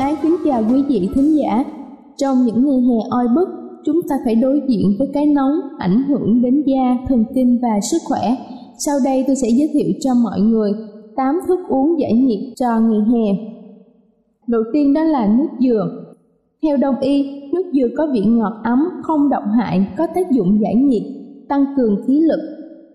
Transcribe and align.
Ái 0.00 0.16
kính 0.22 0.36
chào 0.44 0.62
quý 0.70 0.82
vị 0.88 1.08
thính 1.14 1.36
giả. 1.36 1.64
Trong 2.16 2.36
những 2.46 2.66
ngày 2.66 2.80
hè 2.80 3.08
oi 3.10 3.24
bức, 3.34 3.48
chúng 3.84 4.00
ta 4.08 4.16
phải 4.24 4.34
đối 4.34 4.62
diện 4.68 4.96
với 4.98 5.08
cái 5.12 5.26
nóng 5.26 5.52
ảnh 5.78 6.02
hưởng 6.08 6.42
đến 6.42 6.62
da, 6.66 6.96
thần 7.08 7.24
kinh 7.34 7.58
và 7.62 7.80
sức 7.90 7.98
khỏe. 8.04 8.36
Sau 8.78 8.94
đây 9.04 9.24
tôi 9.26 9.36
sẽ 9.36 9.48
giới 9.48 9.70
thiệu 9.72 9.92
cho 10.00 10.10
mọi 10.14 10.40
người 10.40 10.72
8 11.16 11.40
thức 11.48 11.58
uống 11.68 12.00
giải 12.00 12.12
nhiệt 12.12 12.38
cho 12.56 12.80
ngày 12.80 13.00
hè. 13.00 13.34
Đầu 14.46 14.62
tiên 14.72 14.94
đó 14.94 15.04
là 15.04 15.26
nước 15.38 15.48
dừa. 15.60 16.04
Theo 16.62 16.76
đông 16.76 17.00
y, 17.00 17.40
nước 17.52 17.70
dừa 17.72 17.88
có 17.96 18.06
vị 18.12 18.20
ngọt 18.26 18.52
ấm, 18.64 18.88
không 19.02 19.28
độc 19.28 19.44
hại, 19.58 19.86
có 19.96 20.06
tác 20.14 20.30
dụng 20.30 20.60
giải 20.60 20.74
nhiệt, 20.74 21.02
tăng 21.48 21.64
cường 21.76 21.96
khí 22.06 22.20
lực. 22.20 22.40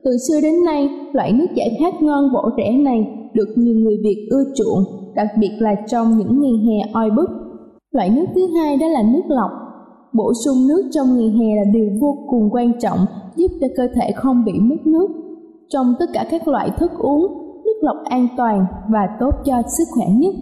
Từ 0.04 0.18
xưa 0.28 0.42
đến 0.42 0.66
nay, 0.66 0.90
loại 1.14 1.34
nước 1.34 1.48
giải 1.56 1.78
khát 1.80 2.02
ngon 2.02 2.34
bổ 2.34 2.50
rẻ 2.58 2.72
này 2.72 3.25
được 3.36 3.48
nhiều 3.56 3.76
người 3.76 3.98
Việt 4.04 4.28
ưa 4.30 4.44
chuộng 4.56 4.84
đặc 5.16 5.28
biệt 5.40 5.52
là 5.60 5.76
trong 5.88 6.18
những 6.18 6.42
ngày 6.42 6.54
hè 6.68 6.92
oi 6.94 7.12
bức. 7.12 7.30
Loại 7.92 8.10
nước 8.10 8.26
thứ 8.36 8.48
hai 8.48 8.78
đó 8.78 8.88
là 8.88 9.04
nước 9.04 9.24
lọc. 9.28 9.52
Bổ 10.14 10.34
sung 10.46 10.68
nước 10.68 10.90
trong 10.92 11.18
ngày 11.18 11.30
hè 11.30 11.56
là 11.56 11.72
điều 11.74 11.90
vô 12.02 12.18
cùng 12.30 12.50
quan 12.52 12.72
trọng, 12.80 13.00
giúp 13.36 13.52
cho 13.62 13.68
cơ 13.78 13.88
thể 13.96 14.12
không 14.16 14.46
bị 14.46 14.54
mất 14.60 14.88
nước. 14.88 15.08
Trong 15.70 15.94
tất 16.00 16.06
cả 16.14 16.28
các 16.32 16.48
loại 16.48 16.72
thức 16.80 16.92
uống, 17.00 17.28
nước 17.66 17.76
lọc 17.82 17.98
an 18.06 18.28
toàn 18.38 18.66
và 18.90 19.08
tốt 19.20 19.32
cho 19.46 19.62
sức 19.78 19.86
khỏe 19.92 20.06
nhất. 20.18 20.36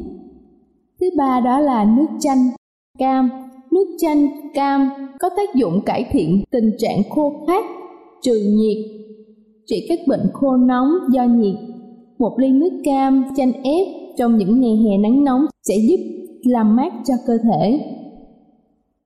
Thứ 1.02 1.10
ba 1.18 1.40
đó 1.40 1.60
là 1.60 1.86
nước 1.98 2.08
chanh, 2.20 2.38
cam. 3.00 3.30
Nước 3.72 3.86
chanh, 3.98 4.28
cam 4.54 4.90
có 5.20 5.30
tác 5.30 5.56
dụng 5.56 5.81
cải 5.86 6.06
thiện 6.12 6.44
tình 6.52 6.72
trạng 6.78 6.98
khô 7.10 7.34
khát, 7.48 7.64
trừ 8.22 8.34
nhiệt, 8.34 8.78
trị 9.66 9.86
các 9.90 10.00
bệnh 10.08 10.28
khô 10.34 10.58
nóng 10.58 10.90
do 11.12 11.24
nhiệt. 11.24 11.56
Một 12.24 12.40
ly 12.40 12.50
nước 12.52 12.82
cam, 12.84 13.26
chanh 13.36 13.54
ép 13.64 13.88
trong 14.18 14.38
những 14.38 14.62
ngày 14.62 14.76
hè 14.76 14.98
nắng 14.98 15.24
nóng 15.24 15.46
sẽ 15.68 15.76
giúp 15.90 15.98
làm 16.44 16.76
mát 16.76 16.94
cho 17.06 17.14
cơ 17.28 17.38
thể. 17.44 17.80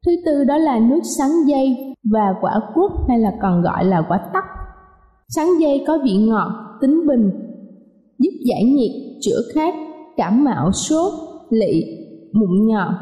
Thứ 0.05 0.11
tư 0.25 0.43
đó 0.43 0.57
là 0.57 0.79
nước 0.79 0.99
sắn 1.17 1.29
dây 1.47 1.95
và 2.11 2.33
quả 2.41 2.61
quất 2.73 2.91
hay 3.07 3.19
là 3.19 3.31
còn 3.41 3.61
gọi 3.61 3.85
là 3.85 4.03
quả 4.09 4.19
tắc. 4.33 4.43
Sắn 5.27 5.45
dây 5.59 5.83
có 5.87 5.97
vị 6.03 6.17
ngọt, 6.17 6.51
tính 6.81 7.07
bình, 7.07 7.31
giúp 8.19 8.31
giải 8.45 8.63
nhiệt, 8.63 8.91
chữa 9.21 9.41
khát, 9.53 9.73
cảm 10.17 10.43
mạo, 10.43 10.71
sốt, 10.71 11.13
lị, 11.49 11.83
mụn 12.33 12.67
nhọt. 12.67 12.93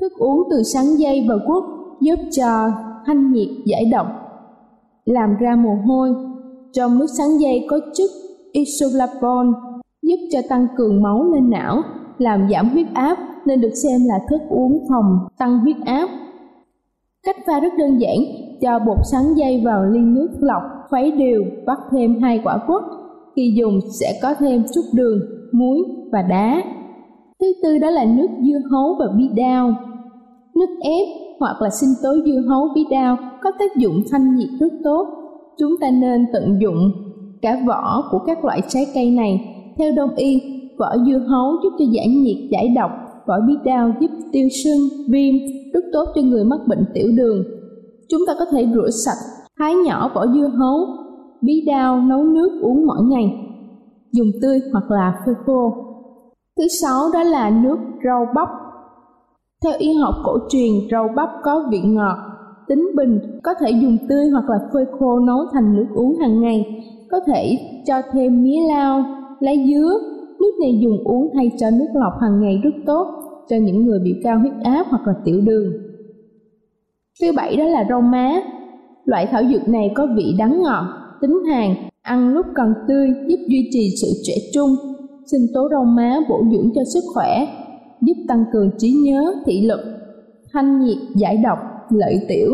Thức 0.00 0.12
uống 0.18 0.42
từ 0.50 0.62
sắn 0.62 0.84
dây 0.84 1.26
và 1.28 1.34
quất 1.46 1.62
giúp 2.00 2.18
cho 2.30 2.70
thanh 3.06 3.32
nhiệt 3.32 3.48
giải 3.66 3.84
độc, 3.92 4.06
làm 5.04 5.36
ra 5.40 5.56
mồ 5.56 5.74
hôi. 5.86 6.10
Trong 6.72 6.98
nước 6.98 7.06
sắn 7.18 7.38
dây 7.38 7.66
có 7.70 7.80
chất 7.94 8.10
isoflavon 8.52 9.52
giúp 10.02 10.16
cho 10.30 10.38
tăng 10.48 10.66
cường 10.76 11.02
máu 11.02 11.24
lên 11.34 11.50
não, 11.50 11.82
làm 12.18 12.48
giảm 12.50 12.68
huyết 12.68 12.86
áp 12.94 13.18
nên 13.46 13.60
được 13.60 13.72
xem 13.82 14.00
là 14.06 14.18
thức 14.30 14.40
uống 14.48 14.84
phòng 14.88 15.18
tăng 15.38 15.58
huyết 15.58 15.76
áp. 15.86 16.08
Cách 17.26 17.36
pha 17.46 17.60
rất 17.60 17.72
đơn 17.78 17.98
giản, 18.00 18.16
cho 18.60 18.78
bột 18.78 18.98
sắn 19.12 19.34
dây 19.34 19.62
vào 19.64 19.84
ly 19.84 20.00
nước 20.00 20.28
lọc, 20.40 20.62
khuấy 20.90 21.10
đều, 21.10 21.42
vắt 21.66 21.78
thêm 21.92 22.22
hai 22.22 22.40
quả 22.44 22.58
quất. 22.66 22.82
Khi 23.36 23.54
dùng 23.56 23.78
sẽ 24.00 24.18
có 24.22 24.34
thêm 24.38 24.62
chút 24.74 24.82
đường, 24.94 25.18
muối 25.52 25.78
và 26.12 26.22
đá. 26.22 26.62
Thứ 27.40 27.46
tư 27.62 27.78
đó 27.78 27.90
là 27.90 28.04
nước 28.04 28.28
dưa 28.42 28.60
hấu 28.70 28.96
và 28.98 29.06
bí 29.16 29.28
đao. 29.36 29.74
Nước 30.54 30.68
ép 30.80 31.08
hoặc 31.40 31.62
là 31.62 31.70
sinh 31.70 31.90
tố 32.02 32.10
dưa 32.26 32.40
hấu 32.48 32.68
bí 32.74 32.84
đao 32.90 33.16
có 33.42 33.50
tác 33.58 33.76
dụng 33.76 34.02
thanh 34.10 34.36
nhiệt 34.36 34.48
rất 34.60 34.72
tốt. 34.84 35.06
Chúng 35.58 35.72
ta 35.80 35.90
nên 35.90 36.26
tận 36.32 36.58
dụng 36.60 36.90
cả 37.42 37.56
vỏ 37.66 38.08
của 38.10 38.18
các 38.26 38.44
loại 38.44 38.62
trái 38.68 38.86
cây 38.94 39.10
này 39.10 39.56
theo 39.78 39.92
đông 39.96 40.14
y, 40.16 40.40
vỏ 40.78 40.96
dưa 41.06 41.18
hấu 41.18 41.52
giúp 41.62 41.70
cho 41.78 41.84
giải 41.90 42.08
nhiệt 42.08 42.36
giải 42.50 42.68
độc, 42.76 42.90
vỏ 43.26 43.34
bí 43.46 43.54
đao 43.64 43.92
giúp 44.00 44.10
tiêu 44.32 44.48
sưng, 44.64 44.80
viêm, 45.08 45.34
rất 45.74 45.84
tốt 45.92 46.04
cho 46.14 46.22
người 46.22 46.44
mắc 46.44 46.60
bệnh 46.68 46.84
tiểu 46.94 47.08
đường. 47.16 47.44
Chúng 48.08 48.20
ta 48.26 48.32
có 48.38 48.44
thể 48.52 48.66
rửa 48.74 48.90
sạch, 49.04 49.18
thái 49.58 49.74
nhỏ 49.74 50.10
vỏ 50.14 50.26
dưa 50.26 50.48
hấu, 50.48 50.86
bí 51.40 51.64
đao 51.66 52.00
nấu 52.00 52.24
nước 52.24 52.60
uống 52.62 52.86
mỗi 52.86 53.02
ngày, 53.02 53.24
dùng 54.12 54.28
tươi 54.42 54.60
hoặc 54.72 54.90
là 54.90 55.22
phơi 55.26 55.34
khô. 55.46 55.72
Thứ 56.58 56.64
sáu 56.82 57.00
đó 57.14 57.22
là 57.22 57.50
nước 57.50 57.76
rau 58.04 58.26
bắp. 58.34 58.48
Theo 59.64 59.72
y 59.78 59.92
học 59.92 60.14
cổ 60.24 60.38
truyền, 60.48 60.72
rau 60.90 61.08
bắp 61.16 61.28
có 61.42 61.68
vị 61.70 61.80
ngọt, 61.84 62.16
tính 62.68 62.90
bình, 62.96 63.20
có 63.42 63.54
thể 63.60 63.70
dùng 63.70 63.96
tươi 64.08 64.28
hoặc 64.28 64.50
là 64.50 64.58
phơi 64.72 64.84
khô 64.98 65.18
nấu 65.18 65.38
thành 65.52 65.76
nước 65.76 65.86
uống 65.94 66.16
hàng 66.20 66.40
ngày, 66.40 66.84
có 67.10 67.20
thể 67.26 67.58
cho 67.86 67.94
thêm 68.12 68.42
mía 68.42 68.58
lao, 68.68 69.04
lá 69.40 69.52
dứa. 69.68 69.98
Nước 70.40 70.52
này 70.60 70.78
dùng 70.82 71.04
uống 71.04 71.30
thay 71.34 71.50
cho 71.58 71.70
nước 71.70 71.88
lọc 71.94 72.12
hàng 72.20 72.40
ngày 72.40 72.60
rất 72.62 72.74
tốt 72.86 73.06
cho 73.48 73.56
những 73.56 73.86
người 73.86 73.98
bị 74.04 74.14
cao 74.22 74.38
huyết 74.38 74.52
áp 74.62 74.86
hoặc 74.90 75.06
là 75.06 75.14
tiểu 75.24 75.40
đường. 75.40 75.72
Thứ 77.20 77.32
bảy 77.36 77.56
đó 77.56 77.64
là 77.64 77.86
rau 77.88 78.00
má. 78.00 78.42
Loại 79.04 79.26
thảo 79.26 79.42
dược 79.52 79.68
này 79.68 79.90
có 79.94 80.06
vị 80.16 80.34
đắng 80.38 80.62
ngọt, 80.62 80.84
tính 81.20 81.38
hàn, 81.50 81.74
ăn 82.02 82.34
lúc 82.34 82.46
còn 82.56 82.74
tươi 82.88 83.08
giúp 83.28 83.38
duy 83.48 83.68
trì 83.72 83.88
sự 84.02 84.08
trẻ 84.22 84.34
trung. 84.54 84.70
Sinh 85.30 85.46
tố 85.54 85.68
rau 85.70 85.84
má 85.84 86.16
bổ 86.28 86.42
dưỡng 86.52 86.70
cho 86.74 86.82
sức 86.94 87.00
khỏe, 87.14 87.46
giúp 88.00 88.14
tăng 88.28 88.44
cường 88.52 88.70
trí 88.78 88.90
nhớ, 88.90 89.34
thị 89.46 89.66
lực, 89.66 89.80
thanh 90.52 90.84
nhiệt, 90.84 90.98
giải 91.16 91.36
độc, 91.36 91.58
lợi 91.90 92.20
tiểu. 92.28 92.52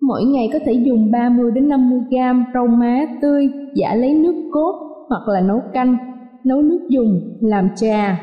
Mỗi 0.00 0.24
ngày 0.24 0.50
có 0.52 0.58
thể 0.66 0.72
dùng 0.72 1.10
30 1.10 1.50
đến 1.50 1.68
50 1.68 2.00
gram 2.10 2.44
rau 2.54 2.66
má 2.66 3.00
tươi 3.22 3.48
giả 3.74 3.94
lấy 3.94 4.14
nước 4.14 4.34
cốt 4.52 4.72
hoặc 5.08 5.28
là 5.28 5.40
nấu 5.40 5.60
canh, 5.72 5.96
nấu 6.44 6.62
nước 6.62 6.86
dùng, 6.88 7.20
làm 7.40 7.68
trà. 7.76 8.20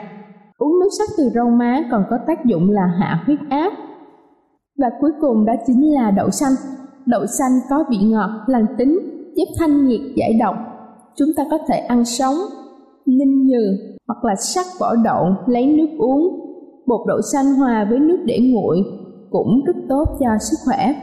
Uống 0.58 0.80
nước 0.80 0.90
sắc 0.98 1.10
từ 1.18 1.30
rau 1.36 1.50
má 1.50 1.84
còn 1.92 2.04
có 2.10 2.18
tác 2.28 2.46
dụng 2.46 2.70
là 2.70 2.82
hạ 3.00 3.24
huyết 3.26 3.40
áp. 3.50 3.74
Và 4.78 4.88
cuối 5.02 5.12
cùng 5.22 5.46
đó 5.46 5.54
chính 5.68 5.94
là 5.94 6.12
đậu 6.12 6.30
xanh. 6.30 6.52
Đậu 7.06 7.26
xanh 7.26 7.52
có 7.70 7.84
vị 7.90 7.98
ngọt, 8.02 8.30
lành 8.48 8.66
tính, 8.78 9.00
giúp 9.36 9.46
thanh 9.60 9.88
nhiệt 9.88 10.02
giải 10.16 10.34
độc. 10.40 10.56
Chúng 11.16 11.30
ta 11.38 11.44
có 11.52 11.58
thể 11.68 11.78
ăn 11.78 12.06
sống, 12.06 12.36
ninh 13.06 13.48
nhừ 13.48 13.78
hoặc 14.08 14.26
là 14.26 14.36
sắc 14.36 14.66
vỏ 14.80 14.96
đậu 15.04 15.26
lấy 15.48 15.68
nước 15.68 15.88
uống. 15.98 16.40
Bột 16.88 17.02
đậu 17.08 17.22
xanh 17.34 17.46
hòa 17.46 17.88
với 17.90 18.00
nước 18.00 18.18
để 18.26 18.40
nguội, 18.54 18.78
cũng 19.30 19.62
rất 19.66 19.76
tốt 19.90 20.06
cho 20.20 20.28
sức 20.40 20.58
khỏe. 20.66 20.96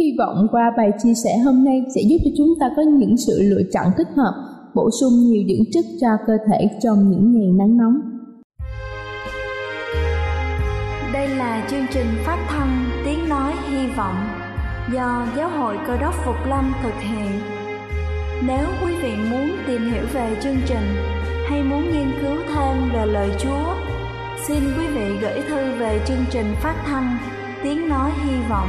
Hy 0.00 0.16
vọng 0.18 0.46
qua 0.52 0.72
bài 0.76 0.90
chia 1.02 1.14
sẻ 1.24 1.38
hôm 1.44 1.64
nay 1.64 1.82
sẽ 1.94 2.00
giúp 2.08 2.16
cho 2.24 2.30
chúng 2.38 2.54
ta 2.60 2.70
có 2.76 2.82
những 2.82 3.16
sự 3.16 3.42
lựa 3.42 3.62
chọn 3.72 3.84
thích 3.98 4.08
hợp, 4.16 4.34
bổ 4.74 4.90
sung 5.00 5.12
nhiều 5.12 5.42
dưỡng 5.48 5.64
chất 5.72 5.84
cho 6.00 6.08
cơ 6.26 6.32
thể 6.48 6.68
trong 6.82 7.10
những 7.10 7.32
ngày 7.32 7.48
nắng 7.58 7.76
nóng. 7.76 8.00
Đây 11.12 11.28
là 11.28 11.66
chương 11.70 11.84
trình 11.92 12.06
phát 12.26 12.46
thanh 12.48 12.84
Tiếng 13.04 13.28
Nói 13.28 13.52
Hy 13.70 13.86
Vọng 13.96 14.16
do 14.94 15.26
Giáo 15.36 15.50
hội 15.58 15.76
Cơ 15.86 15.96
đốc 16.00 16.14
Phục 16.24 16.36
Lâm 16.48 16.72
thực 16.82 16.94
hiện. 17.00 17.30
Nếu 18.46 18.66
quý 18.84 18.92
vị 19.02 19.12
muốn 19.30 19.50
tìm 19.66 19.80
hiểu 19.92 20.04
về 20.12 20.36
chương 20.42 20.58
trình 20.66 20.86
hay 21.46 21.62
muốn 21.62 21.82
nghiên 21.82 22.10
cứu 22.20 22.36
thêm 22.54 22.90
về 22.94 23.06
lời 23.06 23.30
Chúa, 23.38 23.74
xin 24.48 24.58
quý 24.78 24.86
vị 24.94 25.18
gửi 25.22 25.40
thư 25.48 25.78
về 25.78 26.00
chương 26.06 26.24
trình 26.30 26.46
phát 26.62 26.74
thanh 26.86 27.18
Tiếng 27.62 27.88
Nói 27.88 28.10
Hy 28.24 28.36
Vọng, 28.48 28.68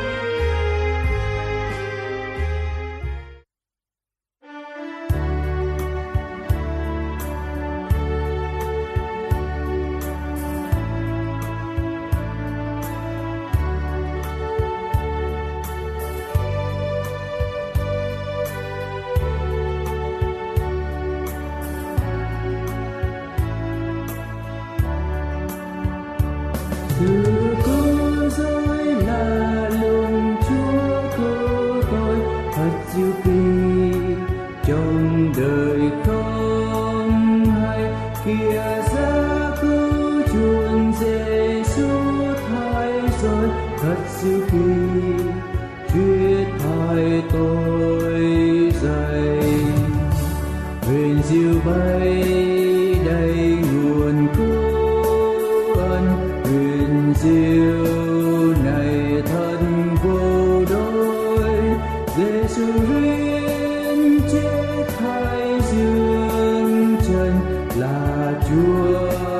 chúa 68.47 69.30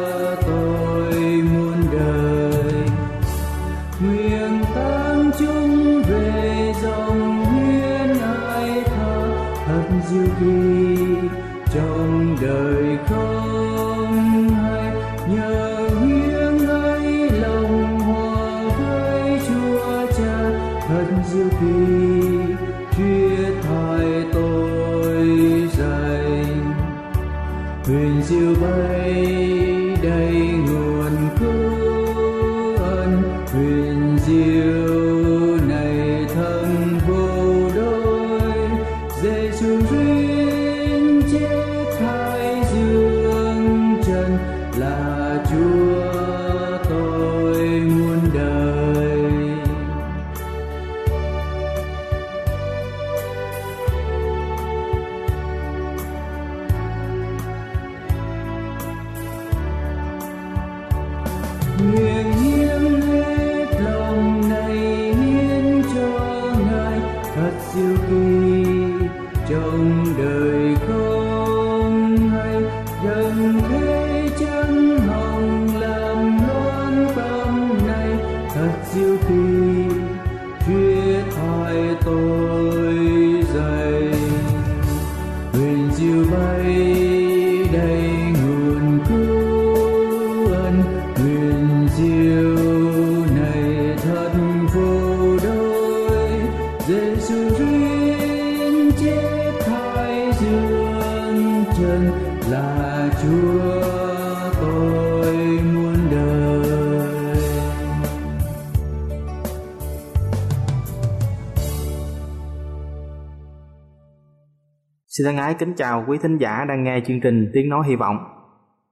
Xin 115.18 115.26
thân 115.26 115.38
ái 115.38 115.54
kính 115.54 115.74
chào 115.78 116.06
quý 116.08 116.18
thính 116.22 116.38
giả 116.38 116.66
đang 116.68 116.84
nghe 116.84 117.00
chương 117.08 117.20
trình 117.22 117.52
Tiếng 117.54 117.70
Nói 117.70 117.88
Hy 117.88 117.96
Vọng. 117.96 118.18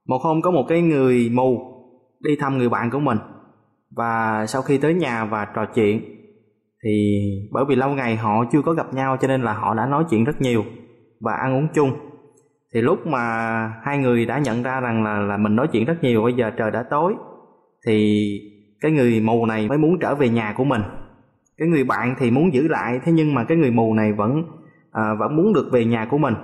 Một 0.08 0.18
hôm 0.22 0.42
có 0.42 0.52
một 0.52 0.66
cái 0.70 0.82
người 0.82 1.30
mù 1.34 1.60
đi 2.20 2.36
thăm 2.40 2.58
người 2.58 2.70
bạn 2.70 2.90
của 2.90 3.00
mình 3.00 3.18
và 3.96 4.46
sau 4.48 4.62
khi 4.62 4.78
tới 4.78 4.94
nhà 4.94 5.26
và 5.26 5.48
trò 5.56 5.66
chuyện, 5.76 6.02
thì 6.84 7.22
bởi 7.52 7.66
vì 7.70 7.76
lâu 7.76 7.90
ngày 7.90 8.16
họ 8.16 8.46
chưa 8.52 8.62
có 8.62 8.74
gặp 8.74 8.94
nhau 8.94 9.18
cho 9.22 9.28
nên 9.28 9.42
là 9.42 9.54
họ 9.54 9.74
đã 9.74 9.86
nói 9.86 10.04
chuyện 10.10 10.24
rất 10.24 10.42
nhiều 10.42 10.64
và 11.20 11.34
ăn 11.34 11.56
uống 11.56 11.68
chung. 11.74 11.92
Thì 12.74 12.82
lúc 12.82 13.08
mà 13.08 13.24
hai 13.84 13.98
người 13.98 14.26
đã 14.26 14.40
nhận 14.40 14.64
ra 14.64 14.80
rằng 14.80 15.04
là 15.04 15.20
là 15.20 15.38
mình 15.38 15.56
nói 15.56 15.68
chuyện 15.72 15.86
rất 15.86 16.04
nhiều, 16.04 16.24
bây 16.24 16.34
giờ 16.34 16.52
trời 16.58 16.72
đã 16.72 16.84
tối, 16.90 17.14
thì 17.88 18.28
cái 18.82 18.92
người 18.92 19.22
mù 19.22 19.46
này 19.46 19.68
mới 19.68 19.78
muốn 19.78 20.00
trở 20.00 20.16
về 20.16 20.30
nhà 20.30 20.54
của 20.58 20.64
mình. 20.64 20.82
Cái 21.58 21.68
người 21.68 21.84
bạn 21.84 22.16
thì 22.20 22.32
muốn 22.32 22.54
giữ 22.54 22.68
lại, 22.68 23.00
thế 23.04 23.12
nhưng 23.12 23.34
mà 23.34 23.44
cái 23.44 23.58
người 23.58 23.72
mù 23.72 23.94
này 23.94 24.14
vẫn 24.14 24.44
à, 24.92 25.14
vẫn 25.20 25.36
muốn 25.36 25.54
được 25.54 25.70
về 25.72 25.86
nhà 25.86 26.08
của 26.12 26.18
mình 26.18 26.36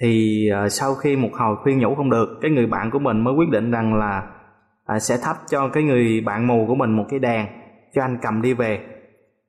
thì 0.00 0.48
à, 0.48 0.68
sau 0.68 0.94
khi 0.94 1.16
một 1.16 1.30
hồi 1.32 1.56
khuyên 1.62 1.78
nhủ 1.78 1.94
không 1.94 2.10
được 2.10 2.38
cái 2.40 2.50
người 2.50 2.66
bạn 2.66 2.90
của 2.90 2.98
mình 2.98 3.24
mới 3.24 3.34
quyết 3.34 3.48
định 3.48 3.70
rằng 3.70 3.94
là 3.94 4.22
à, 4.84 4.98
sẽ 4.98 5.18
thắp 5.22 5.36
cho 5.50 5.68
cái 5.68 5.82
người 5.82 6.22
bạn 6.26 6.46
mù 6.46 6.64
của 6.68 6.74
mình 6.74 6.90
một 6.90 7.04
cái 7.08 7.18
đèn 7.18 7.46
cho 7.94 8.02
anh 8.02 8.18
cầm 8.22 8.42
đi 8.42 8.54
về. 8.54 8.80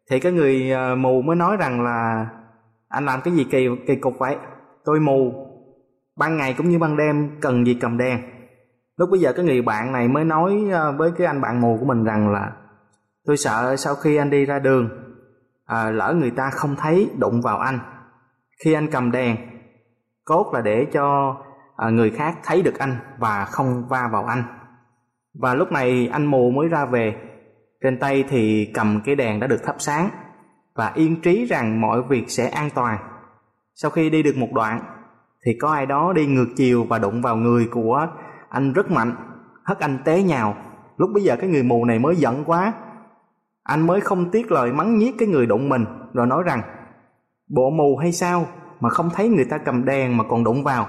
Thì 0.10 0.20
cái 0.20 0.32
người 0.32 0.72
à, 0.72 0.96
mù 0.96 1.22
mới 1.22 1.36
nói 1.36 1.58
rằng 1.58 1.82
là 1.82 2.28
anh 2.90 3.06
làm 3.06 3.22
cái 3.22 3.34
gì 3.34 3.44
kỳ 3.44 3.68
kỳ 3.88 3.96
cục 3.96 4.14
vậy? 4.20 4.36
Tôi 4.86 5.00
mù 5.00 5.34
ban 6.18 6.38
ngày 6.38 6.54
cũng 6.58 6.70
như 6.70 6.80
ban 6.80 6.98
đêm 6.98 7.30
cần 7.42 7.66
gì 7.66 7.74
cầm 7.82 7.98
đèn? 7.98 8.20
Lúc 8.98 9.10
bây 9.12 9.20
giờ 9.20 9.34
cái 9.34 9.46
người 9.46 9.62
bạn 9.62 9.92
này 9.92 10.08
mới 10.08 10.24
nói 10.24 10.66
à, 10.74 10.92
với 10.92 11.12
cái 11.18 11.28
anh 11.28 11.42
bạn 11.42 11.62
mù 11.62 11.78
của 11.80 11.86
mình 11.86 12.04
rằng 12.04 12.32
là 12.32 12.52
tôi 13.26 13.38
sợ 13.38 13.76
sau 13.78 13.96
khi 13.96 14.16
anh 14.16 14.30
đi 14.30 14.46
ra 14.46 14.60
đường 14.60 14.90
à, 15.66 15.92
lỡ 15.92 16.16
người 16.20 16.32
ta 16.32 16.50
không 16.54 16.76
thấy 16.76 17.10
đụng 17.20 17.42
vào 17.42 17.58
anh 17.58 17.80
khi 18.64 18.74
anh 18.74 18.88
cầm 18.92 19.12
đèn 19.12 19.38
cốt 20.26 20.52
là 20.54 20.62
để 20.62 20.88
cho 20.94 21.38
à, 21.76 21.90
người 21.90 22.10
khác 22.10 22.38
thấy 22.44 22.62
được 22.62 22.80
anh 22.80 22.96
và 23.18 23.46
không 23.46 23.88
va 23.90 24.10
vào 24.12 24.26
anh. 24.26 24.44
Và 25.40 25.54
lúc 25.54 25.72
này 25.72 26.10
anh 26.12 26.26
mù 26.26 26.52
mới 26.52 26.68
ra 26.68 26.86
về. 26.86 27.16
Trên 27.84 28.00
tay 28.00 28.24
thì 28.30 28.72
cầm 28.74 29.02
cái 29.06 29.16
đèn 29.16 29.40
đã 29.40 29.48
được 29.48 29.64
thắp 29.64 29.76
sáng 29.80 30.10
và 30.76 30.92
yên 30.96 31.22
trí 31.22 31.46
rằng 31.46 31.82
mọi 31.82 32.04
việc 32.04 32.24
sẽ 32.28 32.50
an 32.50 32.70
toàn. 32.76 32.98
Sau 33.76 33.92
khi 33.92 34.10
đi 34.10 34.24
được 34.24 34.38
một 34.38 34.50
đoạn 34.54 34.80
thì 35.46 35.58
có 35.62 35.72
ai 35.72 35.86
đó 35.86 36.14
đi 36.14 36.26
ngược 36.26 36.48
chiều 36.56 36.84
và 36.84 37.00
đụng 37.00 37.22
vào 37.22 37.36
người 37.36 37.68
của 37.72 38.08
anh 38.50 38.74
rất 38.74 38.92
mạnh 38.92 39.16
hất 39.64 39.80
anh 39.80 39.98
té 40.06 40.24
nhào. 40.24 40.56
Lúc 40.98 41.10
bây 41.14 41.24
giờ 41.24 41.36
cái 41.36 41.50
người 41.50 41.64
mù 41.64 41.86
này 41.86 42.00
mới 42.00 42.16
giận 42.16 42.44
quá. 42.46 42.74
Anh 43.64 43.88
mới 43.88 44.02
không 44.02 44.32
tiếc 44.32 44.52
lời 44.52 44.74
mắng 44.74 44.98
nhiếc 44.98 45.16
cái 45.20 45.28
người 45.28 45.46
đụng 45.46 45.70
mình 45.70 45.86
rồi 46.14 46.28
nói 46.28 46.44
rằng 46.44 46.62
bộ 47.56 47.70
mù 47.70 47.98
hay 47.98 48.12
sao 48.12 48.46
mà 48.80 48.90
không 48.90 49.10
thấy 49.14 49.30
người 49.30 49.46
ta 49.46 49.58
cầm 49.58 49.86
đèn 49.86 50.18
mà 50.18 50.24
còn 50.24 50.44
đụng 50.44 50.64
vào? 50.64 50.88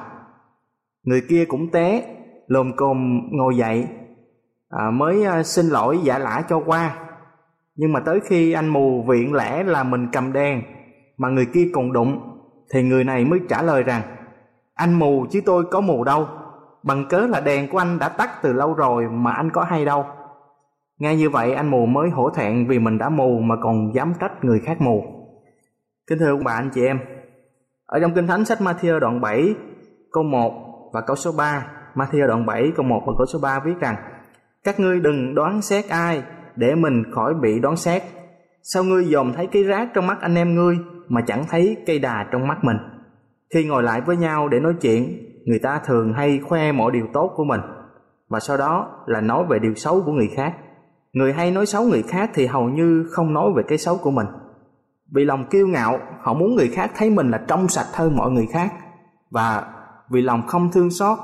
Người 1.02 1.22
kia 1.28 1.44
cũng 1.44 1.70
té 1.70 2.16
lồm 2.46 2.76
cồm 2.76 3.20
ngồi 3.30 3.56
dậy. 3.56 3.86
À, 4.70 4.90
mới 4.90 5.24
à, 5.24 5.42
xin 5.42 5.66
lỗi 5.66 5.98
giả 6.02 6.18
lả 6.18 6.42
cho 6.48 6.62
qua. 6.66 6.96
Nhưng 7.76 7.92
mà 7.92 8.00
tới 8.00 8.20
khi 8.20 8.52
anh 8.52 8.68
mù 8.68 9.02
viện 9.02 9.34
lẽ 9.34 9.62
là 9.62 9.84
mình 9.84 10.08
cầm 10.12 10.32
đèn 10.32 10.62
mà 11.16 11.28
người 11.28 11.46
kia 11.46 11.70
còn 11.74 11.92
đụng 11.92 12.20
thì 12.72 12.82
người 12.82 13.04
này 13.04 13.24
mới 13.24 13.40
trả 13.48 13.62
lời 13.62 13.82
rằng 13.82 14.02
anh 14.74 14.98
mù 14.98 15.26
chứ 15.30 15.40
tôi 15.46 15.64
có 15.70 15.80
mù 15.80 16.04
đâu. 16.04 16.28
Bằng 16.82 17.04
cớ 17.08 17.26
là 17.26 17.40
đèn 17.40 17.70
của 17.70 17.78
anh 17.78 17.98
đã 17.98 18.08
tắt 18.08 18.30
từ 18.42 18.52
lâu 18.52 18.74
rồi 18.74 19.08
mà 19.10 19.32
anh 19.32 19.50
có 19.50 19.62
hay 19.64 19.84
đâu. 19.84 20.04
Nghe 20.98 21.16
như 21.16 21.30
vậy 21.30 21.52
anh 21.52 21.68
mù 21.68 21.86
mới 21.86 22.10
hổ 22.10 22.30
thẹn 22.30 22.66
vì 22.66 22.78
mình 22.78 22.98
đã 22.98 23.08
mù 23.08 23.38
mà 23.38 23.56
còn 23.62 23.94
dám 23.94 24.12
trách 24.20 24.44
người 24.44 24.60
khác 24.60 24.80
mù 24.80 25.23
kính 26.06 26.18
thưa 26.18 26.30
ông 26.30 26.44
bà, 26.44 26.52
anh 26.52 26.70
chị 26.74 26.86
em. 26.86 26.98
Ở 27.86 28.00
trong 28.00 28.14
kinh 28.14 28.26
thánh 28.26 28.44
sách 28.44 28.58
Matthew 28.60 28.98
đoạn 28.98 29.20
7 29.20 29.54
câu 30.12 30.22
1 30.22 30.90
và 30.92 31.00
câu 31.00 31.16
số 31.16 31.32
3 31.38 31.66
Matthew 31.94 32.26
đoạn 32.26 32.46
7 32.46 32.72
câu 32.76 32.86
1 32.86 33.02
và 33.06 33.12
câu 33.18 33.26
số 33.26 33.38
3 33.42 33.60
viết 33.64 33.74
rằng, 33.80 33.96
các 34.64 34.80
ngươi 34.80 35.00
đừng 35.00 35.34
đoán 35.34 35.62
xét 35.62 35.88
ai 35.88 36.22
để 36.56 36.74
mình 36.74 37.02
khỏi 37.12 37.34
bị 37.34 37.60
đoán 37.60 37.76
xét. 37.76 38.02
Sao 38.62 38.84
ngươi 38.84 39.04
dòm 39.04 39.32
thấy 39.32 39.46
cái 39.46 39.62
rác 39.62 39.88
trong 39.94 40.06
mắt 40.06 40.20
anh 40.20 40.34
em 40.34 40.54
ngươi 40.54 40.78
mà 41.08 41.20
chẳng 41.26 41.44
thấy 41.50 41.76
cây 41.86 41.98
đà 41.98 42.26
trong 42.32 42.48
mắt 42.48 42.64
mình? 42.64 42.76
Khi 43.54 43.64
ngồi 43.64 43.82
lại 43.82 44.00
với 44.00 44.16
nhau 44.16 44.48
để 44.48 44.60
nói 44.60 44.74
chuyện, 44.80 45.18
người 45.44 45.58
ta 45.58 45.80
thường 45.86 46.12
hay 46.12 46.40
khoe 46.48 46.72
mọi 46.72 46.92
điều 46.92 47.06
tốt 47.12 47.32
của 47.36 47.44
mình, 47.44 47.60
và 48.28 48.40
sau 48.40 48.56
đó 48.56 49.02
là 49.06 49.20
nói 49.20 49.44
về 49.48 49.58
điều 49.58 49.74
xấu 49.74 50.02
của 50.06 50.12
người 50.12 50.28
khác. 50.36 50.54
Người 51.12 51.32
hay 51.32 51.50
nói 51.50 51.66
xấu 51.66 51.82
người 51.82 52.02
khác 52.02 52.30
thì 52.34 52.46
hầu 52.46 52.68
như 52.68 53.06
không 53.10 53.34
nói 53.34 53.50
về 53.56 53.62
cái 53.68 53.78
xấu 53.78 53.96
của 54.02 54.10
mình 54.10 54.26
vì 55.14 55.24
lòng 55.24 55.44
kiêu 55.50 55.66
ngạo, 55.66 55.98
họ 56.20 56.34
muốn 56.34 56.54
người 56.54 56.68
khác 56.68 56.90
thấy 56.96 57.10
mình 57.10 57.30
là 57.30 57.44
trong 57.48 57.68
sạch 57.68 57.86
hơn 57.94 58.16
mọi 58.16 58.30
người 58.30 58.46
khác. 58.52 58.72
Và 59.30 59.64
vì 60.10 60.22
lòng 60.22 60.46
không 60.46 60.70
thương 60.72 60.90
xót, 60.90 61.18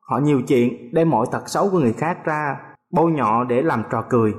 họ 0.00 0.18
nhiều 0.18 0.42
chuyện 0.48 0.94
đem 0.94 1.10
mọi 1.10 1.26
tật 1.32 1.42
xấu 1.46 1.70
của 1.70 1.78
người 1.78 1.92
khác 1.92 2.24
ra 2.24 2.56
bôi 2.90 3.12
nhọ 3.12 3.44
để 3.44 3.62
làm 3.62 3.82
trò 3.90 4.04
cười. 4.10 4.34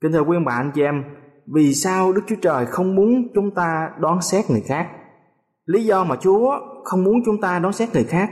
Kính 0.00 0.12
thưa 0.12 0.20
quý 0.20 0.36
ông 0.36 0.44
bà, 0.44 0.54
anh 0.54 0.70
chị 0.74 0.82
em, 0.82 1.04
vì 1.46 1.74
sao 1.74 2.12
đức 2.12 2.22
chúa 2.26 2.36
trời 2.42 2.66
không 2.66 2.94
muốn 2.94 3.28
chúng 3.34 3.54
ta 3.54 3.90
đoán 3.98 4.22
xét 4.22 4.50
người 4.50 4.62
khác? 4.68 4.88
Lý 5.64 5.84
do 5.84 6.04
mà 6.04 6.16
chúa 6.16 6.58
không 6.84 7.04
muốn 7.04 7.14
chúng 7.24 7.40
ta 7.40 7.58
đoán 7.58 7.72
xét 7.72 7.94
người 7.94 8.04
khác. 8.04 8.30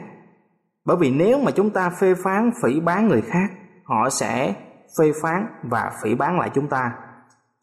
Bởi 0.85 0.97
vì 0.97 1.11
nếu 1.11 1.39
mà 1.39 1.51
chúng 1.51 1.71
ta 1.71 1.91
phê 1.91 2.15
phán, 2.15 2.51
phỉ 2.63 2.81
bán 2.81 3.09
người 3.09 3.23
khác, 3.23 3.51
họ 3.85 4.11
sẽ 4.11 4.55
phê 4.99 5.13
phán 5.23 5.47
và 5.63 5.91
phỉ 6.03 6.15
bán 6.15 6.39
lại 6.39 6.51
chúng 6.55 6.69
ta 6.69 6.93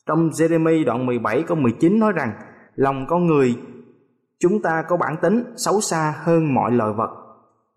trong 0.07 0.29
Jeremy 0.29 0.85
đoạn 0.85 1.05
17 1.05 1.43
câu 1.43 1.57
19 1.57 1.99
nói 1.99 2.11
rằng, 2.11 2.31
lòng 2.75 3.05
con 3.09 3.25
người, 3.25 3.55
chúng 4.39 4.61
ta 4.61 4.83
có 4.87 4.97
bản 4.97 5.15
tính 5.21 5.43
xấu 5.55 5.81
xa 5.81 6.13
hơn 6.17 6.53
mọi 6.53 6.71
loài 6.71 6.93
vật. 6.93 7.09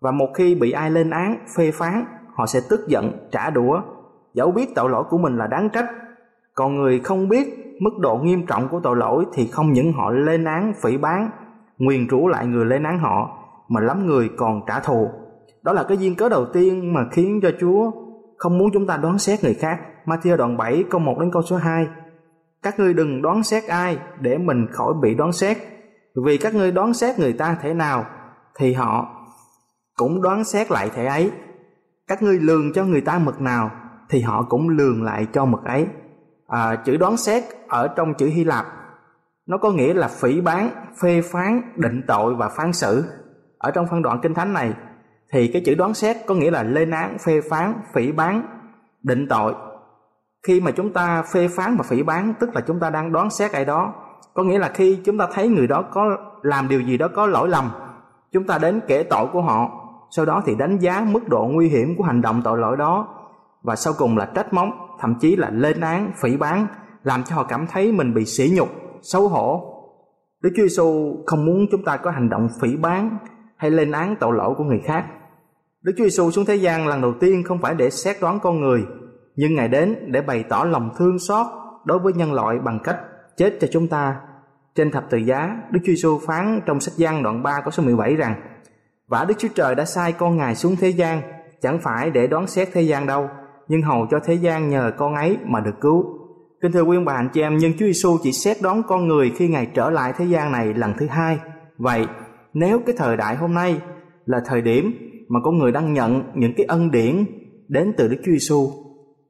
Và 0.01 0.11
một 0.11 0.27
khi 0.35 0.55
bị 0.55 0.71
ai 0.71 0.91
lên 0.91 1.09
án, 1.09 1.37
phê 1.57 1.71
phán, 1.71 2.05
họ 2.35 2.45
sẽ 2.45 2.59
tức 2.69 2.79
giận, 2.87 3.11
trả 3.31 3.49
đũa. 3.49 3.81
Dẫu 4.33 4.51
biết 4.51 4.75
tội 4.75 4.89
lỗi 4.89 5.03
của 5.09 5.17
mình 5.17 5.37
là 5.37 5.47
đáng 5.47 5.69
trách, 5.73 5.85
còn 6.55 6.75
người 6.75 6.99
không 6.99 7.29
biết 7.29 7.75
mức 7.81 7.99
độ 7.99 8.17
nghiêm 8.17 8.45
trọng 8.45 8.67
của 8.67 8.79
tội 8.79 8.95
lỗi 8.97 9.25
thì 9.33 9.47
không 9.47 9.73
những 9.73 9.93
họ 9.93 10.11
lên 10.11 10.45
án, 10.45 10.73
phỉ 10.83 10.97
bán 10.97 11.29
nguyền 11.77 12.09
rủa 12.09 12.27
lại 12.27 12.47
người 12.47 12.65
lên 12.65 12.83
án 12.83 12.99
họ, 12.99 13.37
mà 13.67 13.81
lắm 13.81 14.07
người 14.07 14.29
còn 14.37 14.61
trả 14.67 14.79
thù. 14.79 15.09
Đó 15.63 15.73
là 15.73 15.83
cái 15.83 15.97
duyên 15.97 16.15
cớ 16.15 16.29
đầu 16.29 16.45
tiên 16.45 16.93
mà 16.93 17.05
khiến 17.11 17.39
cho 17.41 17.49
Chúa 17.59 17.91
không 18.37 18.57
muốn 18.57 18.69
chúng 18.73 18.87
ta 18.87 18.97
đoán 18.97 19.19
xét 19.19 19.43
người 19.43 19.53
khác. 19.53 19.79
Matthew 20.05 20.37
đoạn 20.37 20.57
7 20.57 20.83
câu 20.89 20.99
1 20.99 21.19
đến 21.19 21.31
câu 21.31 21.41
số 21.41 21.55
2 21.55 21.87
các 22.63 22.79
ngươi 22.79 22.93
đừng 22.93 23.21
đoán 23.21 23.43
xét 23.43 23.67
ai 23.67 23.97
để 24.19 24.37
mình 24.37 24.67
khỏi 24.71 24.93
bị 25.01 25.15
đoán 25.15 25.31
xét. 25.31 25.57
Vì 26.25 26.37
các 26.37 26.55
ngươi 26.55 26.71
đoán 26.71 26.93
xét 26.93 27.19
người 27.19 27.33
ta 27.33 27.57
thế 27.61 27.73
nào 27.73 28.05
thì 28.55 28.73
họ 28.73 29.15
cũng 29.95 30.21
đoán 30.21 30.43
xét 30.43 30.71
lại 30.71 30.89
thể 30.93 31.05
ấy. 31.05 31.31
Các 32.07 32.21
ngươi 32.21 32.39
lường 32.39 32.73
cho 32.73 32.85
người 32.85 33.01
ta 33.01 33.19
mực 33.19 33.41
nào 33.41 33.71
thì 34.09 34.21
họ 34.21 34.43
cũng 34.49 34.69
lường 34.69 35.03
lại 35.03 35.27
cho 35.33 35.45
mực 35.45 35.63
ấy. 35.63 35.87
À, 36.47 36.75
chữ 36.75 36.97
đoán 36.97 37.17
xét 37.17 37.43
ở 37.67 37.87
trong 37.87 38.13
chữ 38.13 38.27
hy 38.27 38.43
lạp 38.43 38.65
nó 39.45 39.57
có 39.57 39.71
nghĩa 39.71 39.93
là 39.93 40.07
phỉ 40.07 40.41
bán 40.41 40.69
phê 41.01 41.21
phán 41.21 41.61
định 41.75 42.01
tội 42.07 42.35
và 42.35 42.49
phán 42.49 42.73
xử. 42.73 43.03
Ở 43.57 43.71
trong 43.71 43.87
phân 43.87 44.01
đoạn 44.01 44.19
kinh 44.23 44.33
thánh 44.33 44.53
này 44.53 44.73
thì 45.33 45.47
cái 45.47 45.61
chữ 45.65 45.75
đoán 45.75 45.93
xét 45.93 46.17
có 46.25 46.35
nghĩa 46.35 46.51
là 46.51 46.63
lên 46.63 46.91
án 46.91 47.17
phê 47.25 47.41
phán 47.49 47.73
phỉ 47.93 48.11
bán 48.11 48.43
định 49.03 49.27
tội 49.29 49.53
khi 50.43 50.61
mà 50.61 50.71
chúng 50.71 50.93
ta 50.93 51.23
phê 51.33 51.47
phán 51.47 51.77
và 51.77 51.83
phỉ 51.83 52.03
bán 52.03 52.33
tức 52.39 52.49
là 52.55 52.61
chúng 52.61 52.79
ta 52.79 52.89
đang 52.89 53.11
đoán 53.11 53.29
xét 53.29 53.51
ai 53.51 53.65
đó 53.65 53.93
có 54.33 54.43
nghĩa 54.43 54.59
là 54.59 54.69
khi 54.73 54.99
chúng 55.05 55.17
ta 55.17 55.27
thấy 55.33 55.47
người 55.47 55.67
đó 55.67 55.83
có 55.91 56.17
làm 56.41 56.67
điều 56.67 56.81
gì 56.81 56.97
đó 56.97 57.07
có 57.15 57.27
lỗi 57.27 57.49
lầm 57.49 57.69
chúng 58.31 58.47
ta 58.47 58.57
đến 58.57 58.79
kể 58.87 59.03
tội 59.03 59.27
của 59.33 59.41
họ 59.41 59.69
sau 60.11 60.25
đó 60.25 60.41
thì 60.45 60.55
đánh 60.55 60.77
giá 60.77 61.05
mức 61.11 61.29
độ 61.29 61.49
nguy 61.51 61.69
hiểm 61.69 61.95
của 61.97 62.03
hành 62.03 62.21
động 62.21 62.41
tội 62.43 62.57
lỗi 62.57 62.77
đó 62.77 63.07
và 63.63 63.75
sau 63.75 63.93
cùng 63.97 64.17
là 64.17 64.25
trách 64.25 64.53
móc 64.53 64.67
thậm 64.99 65.15
chí 65.19 65.35
là 65.35 65.49
lên 65.49 65.81
án 65.81 66.11
phỉ 66.21 66.37
bán 66.37 66.67
làm 67.03 67.23
cho 67.23 67.35
họ 67.35 67.43
cảm 67.43 67.67
thấy 67.67 67.91
mình 67.91 68.13
bị 68.13 68.25
sỉ 68.25 68.53
nhục 68.55 68.69
xấu 69.01 69.27
hổ 69.27 69.71
Đức 70.41 70.49
Chúa 70.55 70.63
Giêsu 70.63 71.15
không 71.25 71.45
muốn 71.45 71.65
chúng 71.71 71.83
ta 71.83 71.97
có 71.97 72.11
hành 72.11 72.29
động 72.29 72.47
phỉ 72.61 72.75
bán 72.75 73.17
hay 73.57 73.71
lên 73.71 73.91
án 73.91 74.15
tội 74.19 74.35
lỗi 74.35 74.53
của 74.57 74.63
người 74.63 74.81
khác. 74.85 75.05
Đức 75.81 75.91
Chúa 75.97 76.03
Giêsu 76.03 76.31
xuống 76.31 76.45
thế 76.45 76.55
gian 76.55 76.87
lần 76.87 77.01
đầu 77.01 77.13
tiên 77.19 77.43
không 77.43 77.61
phải 77.61 77.75
để 77.75 77.89
xét 77.89 78.15
đoán 78.21 78.39
con 78.39 78.61
người, 78.61 78.85
nhưng 79.41 79.55
Ngài 79.55 79.67
đến 79.67 79.95
để 80.07 80.21
bày 80.21 80.43
tỏ 80.49 80.63
lòng 80.63 80.89
thương 80.97 81.19
xót 81.19 81.45
đối 81.85 81.99
với 81.99 82.13
nhân 82.13 82.33
loại 82.33 82.57
bằng 82.59 82.79
cách 82.83 82.97
chết 83.37 83.57
cho 83.61 83.67
chúng 83.71 83.87
ta. 83.87 84.15
Trên 84.75 84.91
thập 84.91 85.09
tự 85.09 85.17
giá, 85.17 85.57
Đức 85.71 85.79
Chúa 85.83 85.91
Giêsu 85.91 86.19
phán 86.27 86.61
trong 86.65 86.79
sách 86.79 86.93
Giăng 86.97 87.23
đoạn 87.23 87.43
3 87.43 87.61
câu 87.61 87.71
số 87.71 87.83
17 87.83 88.15
rằng: 88.15 88.35
"Và 89.07 89.25
Đức 89.25 89.33
Chúa 89.37 89.47
Trời 89.55 89.75
đã 89.75 89.85
sai 89.85 90.11
con 90.11 90.37
Ngài 90.37 90.55
xuống 90.55 90.75
thế 90.75 90.89
gian, 90.89 91.21
chẳng 91.61 91.79
phải 91.83 92.09
để 92.09 92.27
đoán 92.27 92.47
xét 92.47 92.69
thế 92.73 92.81
gian 92.81 93.07
đâu, 93.07 93.29
nhưng 93.67 93.81
hầu 93.81 94.07
cho 94.11 94.19
thế 94.25 94.33
gian 94.33 94.69
nhờ 94.69 94.91
con 94.97 95.15
ấy 95.15 95.37
mà 95.45 95.59
được 95.59 95.81
cứu." 95.81 96.05
Kính 96.61 96.71
thưa 96.71 96.81
quý 96.81 96.97
ông 96.97 97.05
bà 97.05 97.13
anh 97.13 97.29
chị 97.33 97.41
em, 97.41 97.57
nhưng 97.57 97.73
Chúa 97.73 97.85
Giêsu 97.85 98.17
chỉ 98.23 98.31
xét 98.31 98.57
đoán 98.61 98.83
con 98.87 99.07
người 99.07 99.31
khi 99.35 99.47
Ngài 99.47 99.65
trở 99.65 99.89
lại 99.89 100.13
thế 100.17 100.25
gian 100.25 100.51
này 100.51 100.73
lần 100.73 100.93
thứ 100.97 101.07
hai. 101.07 101.39
Vậy, 101.77 102.05
nếu 102.53 102.79
cái 102.85 102.95
thời 102.97 103.17
đại 103.17 103.35
hôm 103.35 103.53
nay 103.53 103.81
là 104.25 104.41
thời 104.45 104.61
điểm 104.61 104.93
mà 105.27 105.39
con 105.43 105.57
người 105.57 105.71
đang 105.71 105.93
nhận 105.93 106.23
những 106.35 106.53
cái 106.57 106.65
ân 106.65 106.91
điển 106.91 107.25
đến 107.67 107.93
từ 107.97 108.07
Đức 108.07 108.17
Chúa 108.25 108.31
Giêsu, 108.31 108.71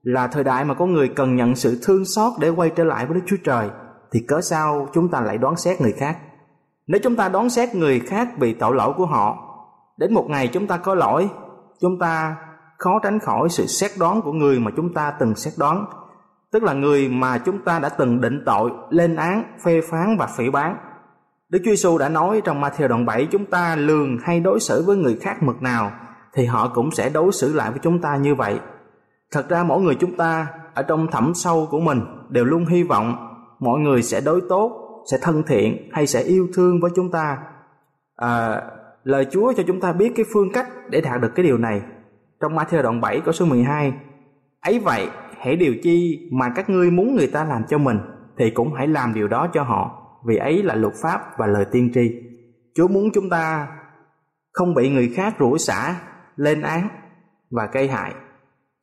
là 0.03 0.27
thời 0.27 0.43
đại 0.43 0.65
mà 0.65 0.74
có 0.74 0.86
người 0.86 1.08
cần 1.08 1.36
nhận 1.36 1.55
sự 1.55 1.79
thương 1.84 2.05
xót 2.05 2.34
để 2.39 2.50
quay 2.50 2.70
trở 2.70 2.84
lại 2.84 3.05
với 3.05 3.15
Đức 3.15 3.22
Chúa 3.27 3.38
Trời, 3.43 3.70
thì 4.12 4.20
cớ 4.27 4.41
sao 4.41 4.88
chúng 4.93 5.10
ta 5.10 5.22
lại 5.22 5.38
đoán 5.38 5.55
xét 5.55 5.81
người 5.81 5.93
khác? 5.98 6.17
Nếu 6.88 7.01
chúng 7.03 7.15
ta 7.15 7.29
đoán 7.29 7.50
xét 7.50 7.75
người 7.75 8.00
khác 8.00 8.29
vì 8.39 8.53
tội 8.53 8.75
lỗi 8.75 8.93
của 8.98 9.05
họ, 9.05 9.38
đến 9.98 10.13
một 10.13 10.25
ngày 10.29 10.48
chúng 10.48 10.67
ta 10.67 10.77
có 10.77 10.96
lỗi, 10.96 11.29
chúng 11.81 12.00
ta 12.00 12.36
khó 12.77 13.00
tránh 13.03 13.20
khỏi 13.20 13.50
sự 13.50 13.65
xét 13.65 13.91
đoán 14.00 14.22
của 14.22 14.31
người 14.31 14.60
mà 14.60 14.72
chúng 14.75 14.93
ta 14.93 15.13
từng 15.20 15.36
xét 15.36 15.53
đoán 15.58 15.86
tức 16.51 16.63
là 16.63 16.74
người 16.74 17.10
mà 17.10 17.38
chúng 17.38 17.60
ta 17.65 17.79
đã 17.79 17.89
từng 17.89 18.22
định 18.22 18.43
tội, 18.46 18.72
lên 18.89 19.15
án, 19.15 19.43
phê 19.63 19.81
phán 19.81 20.17
và 20.17 20.27
phỉ 20.27 20.50
bán. 20.50 20.77
Đức 21.50 21.60
Chúa 21.65 21.72
Giêsu 21.72 21.98
đã 21.98 22.10
nói 22.10 22.41
trong 22.46 22.62
Matthew 22.62 22.88
đoạn 22.88 23.05
7 23.05 23.27
chúng 23.31 23.46
ta 23.46 23.75
lường 23.75 24.17
hay 24.24 24.39
đối 24.39 24.60
xử 24.60 24.84
với 24.88 24.98
người 24.98 25.17
khác 25.22 25.43
mực 25.43 25.62
nào 25.62 25.91
thì 26.34 26.46
họ 26.46 26.72
cũng 26.74 26.91
sẽ 26.91 27.10
đối 27.10 27.31
xử 27.31 27.53
lại 27.53 27.72
với 27.72 27.79
chúng 27.84 28.01
ta 28.01 28.15
như 28.15 28.36
vậy. 28.36 28.60
Thật 29.31 29.50
ra 29.50 29.63
mỗi 29.63 29.81
người 29.81 29.95
chúng 29.95 30.17
ta 30.17 30.47
ở 30.73 30.83
trong 30.83 31.07
thẳm 31.11 31.31
sâu 31.35 31.67
của 31.71 31.79
mình 31.79 32.01
đều 32.29 32.45
luôn 32.45 32.65
hy 32.65 32.83
vọng 32.83 33.27
mọi 33.59 33.79
người 33.79 34.03
sẽ 34.03 34.21
đối 34.21 34.41
tốt, 34.50 34.71
sẽ 35.11 35.17
thân 35.21 35.43
thiện 35.47 35.89
hay 35.91 36.07
sẽ 36.07 36.21
yêu 36.21 36.47
thương 36.53 36.79
với 36.81 36.91
chúng 36.95 37.11
ta. 37.11 37.38
À, 38.15 38.61
lời 39.03 39.25
Chúa 39.31 39.53
cho 39.57 39.63
chúng 39.67 39.79
ta 39.79 39.93
biết 39.93 40.13
cái 40.15 40.25
phương 40.33 40.51
cách 40.53 40.67
để 40.89 41.01
đạt 41.01 41.21
được 41.21 41.31
cái 41.35 41.45
điều 41.45 41.57
này. 41.57 41.81
Trong 42.41 42.55
Matthew 42.55 42.81
đoạn 42.81 43.01
7 43.01 43.21
câu 43.21 43.33
số 43.33 43.45
12 43.45 43.93
Ấy 44.61 44.79
vậy 44.79 45.07
hãy 45.38 45.55
điều 45.55 45.73
chi 45.83 46.29
mà 46.31 46.51
các 46.55 46.69
ngươi 46.69 46.91
muốn 46.91 47.15
người 47.15 47.27
ta 47.27 47.43
làm 47.43 47.63
cho 47.69 47.77
mình 47.77 47.97
thì 48.38 48.51
cũng 48.51 48.73
hãy 48.73 48.88
làm 48.88 49.13
điều 49.13 49.27
đó 49.27 49.47
cho 49.53 49.63
họ 49.63 50.01
vì 50.25 50.38
ấy 50.38 50.63
là 50.63 50.75
luật 50.75 50.93
pháp 51.03 51.21
và 51.38 51.47
lời 51.47 51.65
tiên 51.71 51.91
tri 51.93 52.01
chúa 52.75 52.88
muốn 52.88 53.09
chúng 53.13 53.29
ta 53.29 53.67
không 54.51 54.73
bị 54.73 54.89
người 54.89 55.13
khác 55.15 55.35
rủa 55.39 55.57
xả 55.57 55.95
lên 56.35 56.61
án 56.61 56.88
và 57.51 57.69
gây 57.73 57.88
hại 57.88 58.13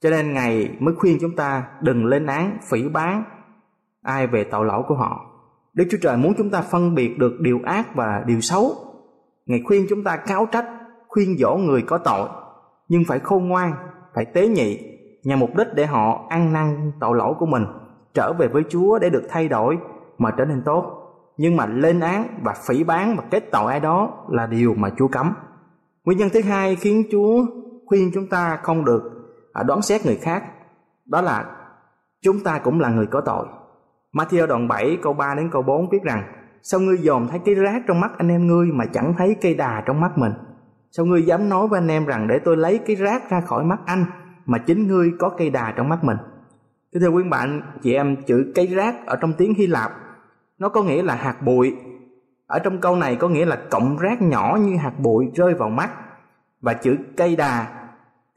cho 0.00 0.10
nên 0.10 0.34
ngài 0.34 0.76
mới 0.78 0.94
khuyên 0.94 1.18
chúng 1.20 1.36
ta 1.36 1.64
đừng 1.80 2.06
lên 2.06 2.26
án 2.26 2.58
phỉ 2.70 2.88
bán 2.88 3.24
ai 4.02 4.26
về 4.26 4.44
tội 4.44 4.66
lỗi 4.66 4.82
của 4.88 4.94
họ 4.94 5.28
Đức 5.78 5.84
Chúa 5.90 5.98
Trời 6.02 6.16
muốn 6.16 6.34
chúng 6.38 6.50
ta 6.50 6.62
phân 6.62 6.94
biệt 6.94 7.18
được 7.18 7.40
điều 7.40 7.60
ác 7.64 7.94
và 7.94 8.22
điều 8.26 8.40
xấu. 8.40 8.72
Ngài 9.46 9.62
khuyên 9.64 9.86
chúng 9.90 10.04
ta 10.04 10.16
cáo 10.16 10.46
trách, 10.46 10.66
khuyên 11.08 11.36
dỗ 11.38 11.56
người 11.56 11.82
có 11.82 11.98
tội, 11.98 12.28
nhưng 12.88 13.04
phải 13.08 13.18
khôn 13.18 13.48
ngoan, 13.48 13.72
phải 14.14 14.24
tế 14.24 14.48
nhị, 14.48 14.78
nhằm 15.24 15.38
mục 15.38 15.50
đích 15.56 15.66
để 15.74 15.86
họ 15.86 16.26
ăn 16.28 16.52
năn 16.52 16.92
tội 17.00 17.16
lỗi 17.16 17.34
của 17.38 17.46
mình, 17.46 17.66
trở 18.14 18.32
về 18.38 18.48
với 18.48 18.62
Chúa 18.68 18.98
để 18.98 19.10
được 19.10 19.22
thay 19.28 19.48
đổi 19.48 19.78
mà 20.18 20.30
trở 20.30 20.44
nên 20.44 20.62
tốt. 20.64 20.84
Nhưng 21.36 21.56
mà 21.56 21.66
lên 21.66 22.00
án 22.00 22.40
và 22.42 22.54
phỉ 22.68 22.84
bán 22.84 23.16
và 23.16 23.24
kết 23.30 23.50
tội 23.52 23.70
ai 23.72 23.80
đó 23.80 24.24
là 24.28 24.46
điều 24.46 24.74
mà 24.74 24.90
Chúa 24.98 25.08
cấm. 25.08 25.34
Nguyên 26.04 26.18
nhân 26.18 26.28
thứ 26.32 26.42
hai 26.42 26.76
khiến 26.76 27.04
Chúa 27.10 27.46
khuyên 27.86 28.10
chúng 28.14 28.26
ta 28.26 28.58
không 28.62 28.84
được 28.84 29.17
Ờ, 29.58 29.64
đoán 29.64 29.82
xét 29.82 30.06
người 30.06 30.16
khác, 30.16 30.44
đó 31.06 31.20
là 31.20 31.44
chúng 32.22 32.40
ta 32.44 32.58
cũng 32.58 32.80
là 32.80 32.88
người 32.88 33.06
có 33.06 33.20
tội. 33.20 33.46
Matthew 34.12 34.46
đoạn 34.46 34.68
7 34.68 34.98
câu 35.02 35.12
3 35.12 35.34
đến 35.34 35.50
câu 35.52 35.62
4 35.62 35.88
viết 35.90 36.02
rằng 36.02 36.22
Sao 36.62 36.80
ngươi 36.80 36.96
dòm 36.96 37.28
thấy 37.28 37.40
cái 37.44 37.54
rác 37.54 37.82
trong 37.86 38.00
mắt 38.00 38.12
anh 38.18 38.28
em 38.28 38.46
ngươi 38.46 38.66
mà 38.72 38.84
chẳng 38.92 39.14
thấy 39.18 39.36
cây 39.40 39.54
đà 39.54 39.82
trong 39.86 40.00
mắt 40.00 40.18
mình? 40.18 40.32
Sao 40.90 41.06
ngươi 41.06 41.22
dám 41.22 41.48
nói 41.48 41.68
với 41.68 41.80
anh 41.80 41.88
em 41.88 42.06
rằng 42.06 42.28
để 42.28 42.38
tôi 42.44 42.56
lấy 42.56 42.78
cái 42.78 42.96
rác 42.96 43.30
ra 43.30 43.40
khỏi 43.40 43.64
mắt 43.64 43.78
anh 43.86 44.04
mà 44.46 44.58
chính 44.58 44.86
ngươi 44.86 45.12
có 45.18 45.28
cây 45.28 45.50
đà 45.50 45.72
trong 45.76 45.88
mắt 45.88 46.04
mình? 46.04 46.16
Thưa 46.92 47.00
thưa 47.00 47.08
quý 47.08 47.22
bạn, 47.22 47.62
chị 47.82 47.94
em 47.94 48.16
chữ 48.26 48.52
cây 48.54 48.66
rác 48.66 49.06
ở 49.06 49.16
trong 49.16 49.32
tiếng 49.32 49.54
Hy 49.54 49.66
Lạp 49.66 49.92
nó 50.58 50.68
có 50.68 50.82
nghĩa 50.82 51.02
là 51.02 51.14
hạt 51.14 51.42
bụi. 51.42 51.76
Ở 52.46 52.58
trong 52.58 52.80
câu 52.80 52.96
này 52.96 53.16
có 53.16 53.28
nghĩa 53.28 53.44
là 53.44 53.56
cọng 53.70 53.96
rác 53.98 54.22
nhỏ 54.22 54.58
như 54.60 54.76
hạt 54.76 54.92
bụi 54.98 55.30
rơi 55.34 55.54
vào 55.54 55.68
mắt. 55.68 55.90
Và 56.60 56.74
chữ 56.74 56.96
cây 57.16 57.36
đà 57.36 57.77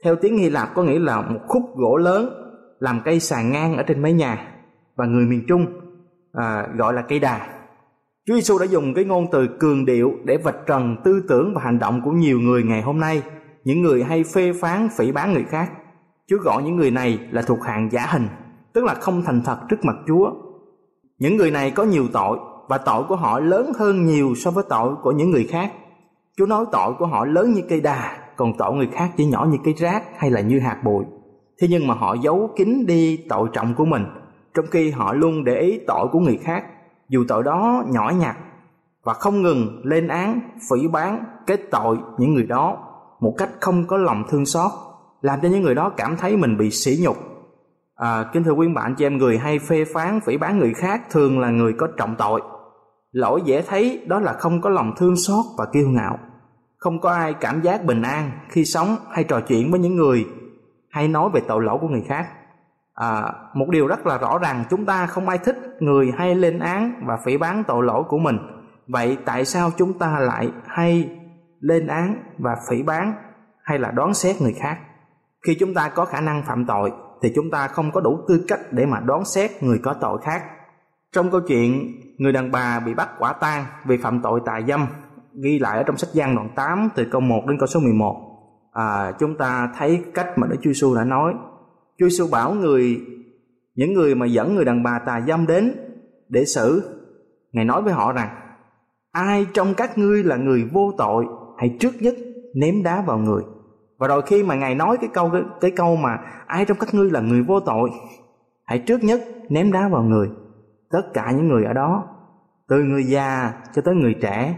theo 0.02 0.16
tiếng 0.16 0.38
Hy 0.38 0.50
Lạp 0.50 0.74
có 0.74 0.82
nghĩa 0.82 0.98
là 0.98 1.20
một 1.20 1.40
khúc 1.48 1.76
gỗ 1.76 1.96
lớn 1.96 2.42
làm 2.78 3.00
cây 3.04 3.20
sàn 3.20 3.52
ngang 3.52 3.76
ở 3.76 3.82
trên 3.82 4.02
mái 4.02 4.12
nhà 4.12 4.54
và 4.96 5.06
người 5.06 5.26
miền 5.26 5.44
Trung 5.48 5.66
à, 6.32 6.66
gọi 6.76 6.94
là 6.94 7.02
cây 7.02 7.18
đà. 7.18 7.48
Chúa 8.26 8.34
Giêsu 8.34 8.58
đã 8.58 8.64
dùng 8.64 8.94
cái 8.94 9.04
ngôn 9.04 9.26
từ 9.32 9.48
cường 9.58 9.84
điệu 9.84 10.12
để 10.24 10.36
vạch 10.36 10.66
trần 10.66 10.96
tư 11.04 11.22
tưởng 11.28 11.54
và 11.54 11.62
hành 11.62 11.78
động 11.78 12.00
của 12.04 12.10
nhiều 12.10 12.40
người 12.40 12.62
ngày 12.62 12.82
hôm 12.82 13.00
nay, 13.00 13.22
những 13.64 13.82
người 13.82 14.04
hay 14.04 14.24
phê 14.24 14.52
phán 14.60 14.88
phỉ 14.96 15.12
bán 15.12 15.32
người 15.32 15.44
khác. 15.44 15.72
Chúa 16.26 16.38
gọi 16.38 16.62
những 16.62 16.76
người 16.76 16.90
này 16.90 17.18
là 17.30 17.42
thuộc 17.42 17.62
hạng 17.62 17.88
giả 17.92 18.06
hình, 18.06 18.28
tức 18.72 18.84
là 18.84 18.94
không 18.94 19.22
thành 19.22 19.42
thật 19.44 19.58
trước 19.68 19.84
mặt 19.84 19.96
Chúa. 20.06 20.30
Những 21.18 21.36
người 21.36 21.50
này 21.50 21.70
có 21.70 21.84
nhiều 21.84 22.04
tội 22.12 22.38
và 22.68 22.78
tội 22.78 23.04
của 23.08 23.16
họ 23.16 23.40
lớn 23.40 23.72
hơn 23.78 24.04
nhiều 24.04 24.34
so 24.36 24.50
với 24.50 24.64
tội 24.68 24.94
của 25.02 25.12
những 25.12 25.30
người 25.30 25.48
khác. 25.50 25.72
Chúa 26.36 26.46
nói 26.46 26.64
tội 26.72 26.94
của 26.98 27.06
họ 27.06 27.24
lớn 27.24 27.52
như 27.52 27.62
cây 27.68 27.80
đà, 27.80 28.21
còn 28.36 28.52
tội 28.58 28.74
người 28.74 28.88
khác 28.92 29.10
chỉ 29.16 29.26
nhỏ 29.26 29.46
như 29.50 29.58
cái 29.64 29.74
rác 29.74 30.02
hay 30.16 30.30
là 30.30 30.40
như 30.40 30.60
hạt 30.60 30.80
bụi. 30.84 31.04
Thế 31.60 31.68
nhưng 31.70 31.86
mà 31.86 31.94
họ 31.94 32.14
giấu 32.22 32.50
kín 32.56 32.86
đi 32.86 33.24
tội 33.28 33.48
trọng 33.52 33.74
của 33.74 33.84
mình 33.84 34.04
trong 34.54 34.64
khi 34.70 34.90
họ 34.90 35.12
luôn 35.12 35.44
để 35.44 35.60
ý 35.60 35.80
tội 35.86 36.08
của 36.12 36.20
người 36.20 36.38
khác. 36.42 36.64
Dù 37.08 37.24
tội 37.28 37.42
đó 37.42 37.84
nhỏ 37.88 38.12
nhặt 38.20 38.36
và 39.04 39.14
không 39.14 39.42
ngừng 39.42 39.80
lên 39.84 40.08
án 40.08 40.40
phỉ 40.70 40.88
bán 40.88 41.24
kết 41.46 41.60
tội 41.70 41.98
những 42.18 42.34
người 42.34 42.46
đó 42.46 42.78
một 43.20 43.34
cách 43.38 43.50
không 43.60 43.86
có 43.86 43.96
lòng 43.96 44.24
thương 44.28 44.46
xót 44.46 44.70
làm 45.22 45.38
cho 45.42 45.48
những 45.48 45.62
người 45.62 45.74
đó 45.74 45.92
cảm 45.96 46.16
thấy 46.16 46.36
mình 46.36 46.56
bị 46.58 46.70
sỉ 46.70 46.98
nhục. 47.02 47.16
À, 47.96 48.30
kính 48.32 48.44
thưa 48.44 48.52
quý 48.52 48.68
bạn 48.74 48.94
chị 48.98 49.06
em 49.06 49.18
người 49.18 49.38
hay 49.38 49.58
phê 49.58 49.84
phán 49.94 50.20
phỉ 50.20 50.36
bán 50.36 50.58
người 50.58 50.74
khác 50.74 51.02
thường 51.10 51.40
là 51.40 51.50
người 51.50 51.72
có 51.78 51.88
trọng 51.96 52.14
tội. 52.18 52.42
Lỗi 53.12 53.42
dễ 53.44 53.62
thấy 53.62 54.04
đó 54.06 54.20
là 54.20 54.32
không 54.32 54.60
có 54.60 54.70
lòng 54.70 54.92
thương 54.96 55.16
xót 55.16 55.44
và 55.58 55.66
kiêu 55.72 55.88
ngạo 55.88 56.18
không 56.82 57.00
có 57.00 57.10
ai 57.10 57.34
cảm 57.34 57.60
giác 57.60 57.84
bình 57.84 58.02
an 58.02 58.30
khi 58.48 58.64
sống 58.64 58.96
hay 59.10 59.24
trò 59.24 59.40
chuyện 59.40 59.70
với 59.70 59.80
những 59.80 59.96
người 59.96 60.26
hay 60.90 61.08
nói 61.08 61.30
về 61.34 61.40
tội 61.48 61.62
lỗi 61.62 61.78
của 61.80 61.88
người 61.88 62.04
khác. 62.08 62.26
À, 62.94 63.32
một 63.54 63.66
điều 63.68 63.86
rất 63.86 64.06
là 64.06 64.18
rõ 64.18 64.38
ràng 64.38 64.64
chúng 64.70 64.86
ta 64.86 65.06
không 65.06 65.28
ai 65.28 65.38
thích 65.38 65.56
người 65.80 66.12
hay 66.18 66.34
lên 66.34 66.58
án 66.58 67.02
và 67.06 67.16
phỉ 67.24 67.36
bán 67.36 67.64
tội 67.66 67.84
lỗi 67.84 68.02
của 68.08 68.18
mình. 68.18 68.38
Vậy 68.88 69.18
tại 69.24 69.44
sao 69.44 69.70
chúng 69.76 69.98
ta 69.98 70.18
lại 70.20 70.48
hay 70.66 71.10
lên 71.60 71.86
án 71.86 72.16
và 72.38 72.56
phỉ 72.70 72.82
bán 72.82 73.14
hay 73.62 73.78
là 73.78 73.90
đoán 73.90 74.14
xét 74.14 74.40
người 74.40 74.54
khác? 74.60 74.78
Khi 75.46 75.56
chúng 75.60 75.74
ta 75.74 75.88
có 75.88 76.04
khả 76.04 76.20
năng 76.20 76.42
phạm 76.46 76.66
tội 76.66 76.92
thì 77.22 77.32
chúng 77.34 77.50
ta 77.50 77.68
không 77.68 77.92
có 77.92 78.00
đủ 78.00 78.18
tư 78.28 78.44
cách 78.48 78.60
để 78.70 78.86
mà 78.86 79.00
đoán 79.00 79.24
xét 79.24 79.62
người 79.62 79.78
có 79.82 79.94
tội 80.00 80.18
khác. 80.22 80.42
Trong 81.12 81.30
câu 81.30 81.40
chuyện 81.48 82.00
người 82.18 82.32
đàn 82.32 82.50
bà 82.50 82.80
bị 82.80 82.94
bắt 82.94 83.08
quả 83.18 83.32
tang 83.32 83.64
vì 83.84 83.96
phạm 83.96 84.22
tội 84.22 84.40
tà 84.46 84.60
dâm 84.68 84.86
ghi 85.42 85.58
lại 85.58 85.76
ở 85.76 85.82
trong 85.82 85.96
sách 85.96 86.10
Giăng 86.12 86.36
đoạn 86.36 86.48
8 86.56 86.88
từ 86.94 87.04
câu 87.04 87.20
1 87.20 87.42
đến 87.48 87.58
câu 87.58 87.66
số 87.66 87.80
11 87.80 88.32
à, 88.72 89.12
chúng 89.18 89.36
ta 89.36 89.72
thấy 89.76 90.04
cách 90.14 90.26
mà 90.36 90.46
Đức 90.46 90.56
Chúa 90.62 90.70
Giêsu 90.70 90.94
đã 90.94 91.04
nói. 91.04 91.34
Chúa 91.98 92.08
Giêsu 92.08 92.26
bảo 92.32 92.54
người 92.54 93.00
những 93.74 93.92
người 93.92 94.14
mà 94.14 94.26
dẫn 94.26 94.54
người 94.54 94.64
đàn 94.64 94.82
bà 94.82 94.98
tà 95.06 95.20
dâm 95.26 95.46
đến 95.46 95.74
để 96.28 96.44
xử 96.44 96.98
ngài 97.52 97.64
nói 97.64 97.82
với 97.82 97.92
họ 97.92 98.12
rằng 98.12 98.28
ai 99.12 99.46
trong 99.54 99.74
các 99.74 99.98
ngươi 99.98 100.24
là 100.24 100.36
người 100.36 100.64
vô 100.72 100.92
tội 100.98 101.26
hãy 101.58 101.76
trước 101.80 101.94
nhất 102.00 102.14
ném 102.54 102.82
đá 102.82 103.02
vào 103.02 103.18
người. 103.18 103.42
Và 103.98 104.08
rồi 104.08 104.22
khi 104.22 104.42
mà 104.42 104.54
ngài 104.54 104.74
nói 104.74 104.96
cái 105.00 105.10
câu 105.12 105.30
cái, 105.30 105.42
cái 105.60 105.70
câu 105.70 105.96
mà 105.96 106.18
ai 106.46 106.64
trong 106.64 106.78
các 106.80 106.94
ngươi 106.94 107.10
là 107.10 107.20
người 107.20 107.42
vô 107.42 107.60
tội 107.60 107.90
hãy 108.64 108.78
trước 108.78 109.04
nhất 109.04 109.20
ném 109.48 109.72
đá 109.72 109.88
vào 109.88 110.02
người. 110.02 110.28
Tất 110.90 111.02
cả 111.14 111.30
những 111.30 111.48
người 111.48 111.64
ở 111.64 111.72
đó 111.72 112.04
từ 112.68 112.82
người 112.82 113.04
già 113.04 113.52
cho 113.74 113.82
tới 113.82 113.94
người 113.94 114.14
trẻ 114.22 114.56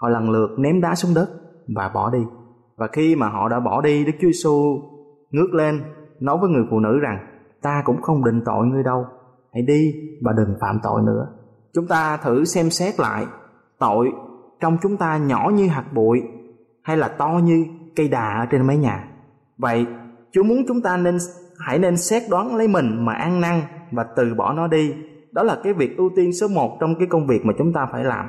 họ 0.00 0.08
lần 0.08 0.30
lượt 0.30 0.48
ném 0.58 0.80
đá 0.80 0.94
xuống 0.94 1.14
đất 1.14 1.28
và 1.76 1.90
bỏ 1.94 2.10
đi. 2.10 2.18
Và 2.76 2.86
khi 2.92 3.16
mà 3.16 3.28
họ 3.28 3.48
đã 3.48 3.60
bỏ 3.60 3.80
đi, 3.80 4.04
đức 4.04 4.12
chúa 4.20 4.28
giêsu 4.28 4.80
ngước 5.30 5.54
lên, 5.54 5.80
nói 6.20 6.38
với 6.40 6.50
người 6.50 6.64
phụ 6.70 6.80
nữ 6.80 6.98
rằng, 6.98 7.18
ta 7.62 7.82
cũng 7.84 8.02
không 8.02 8.24
định 8.24 8.42
tội 8.44 8.66
ngươi 8.66 8.82
đâu, 8.82 9.06
hãy 9.54 9.62
đi 9.62 9.94
và 10.22 10.32
đừng 10.32 10.56
phạm 10.60 10.78
tội 10.82 11.02
nữa. 11.02 11.26
Chúng 11.74 11.86
ta 11.86 12.16
thử 12.16 12.44
xem 12.44 12.70
xét 12.70 13.00
lại 13.00 13.26
tội 13.78 14.12
trong 14.60 14.76
chúng 14.82 14.96
ta 14.96 15.18
nhỏ 15.18 15.50
như 15.54 15.68
hạt 15.68 15.84
bụi 15.94 16.22
hay 16.82 16.96
là 16.96 17.08
to 17.08 17.40
như 17.44 17.64
cây 17.96 18.08
đà 18.08 18.40
ở 18.40 18.46
trên 18.50 18.66
mái 18.66 18.76
nhà. 18.76 19.08
Vậy, 19.58 19.86
chúa 20.32 20.42
muốn 20.42 20.58
chúng 20.68 20.82
ta 20.82 20.96
nên, 20.96 21.18
hãy 21.58 21.78
nên 21.78 21.96
xét 21.96 22.22
đoán 22.30 22.56
lấy 22.56 22.68
mình 22.68 23.04
mà 23.04 23.12
ăn 23.12 23.40
năn 23.40 23.60
và 23.92 24.04
từ 24.16 24.34
bỏ 24.34 24.52
nó 24.52 24.66
đi. 24.66 24.94
Đó 25.32 25.42
là 25.42 25.60
cái 25.62 25.72
việc 25.72 25.96
ưu 25.96 26.10
tiên 26.16 26.32
số 26.32 26.48
một 26.48 26.76
trong 26.80 26.94
cái 26.98 27.06
công 27.10 27.26
việc 27.26 27.46
mà 27.46 27.52
chúng 27.58 27.72
ta 27.72 27.86
phải 27.92 28.04
làm 28.04 28.26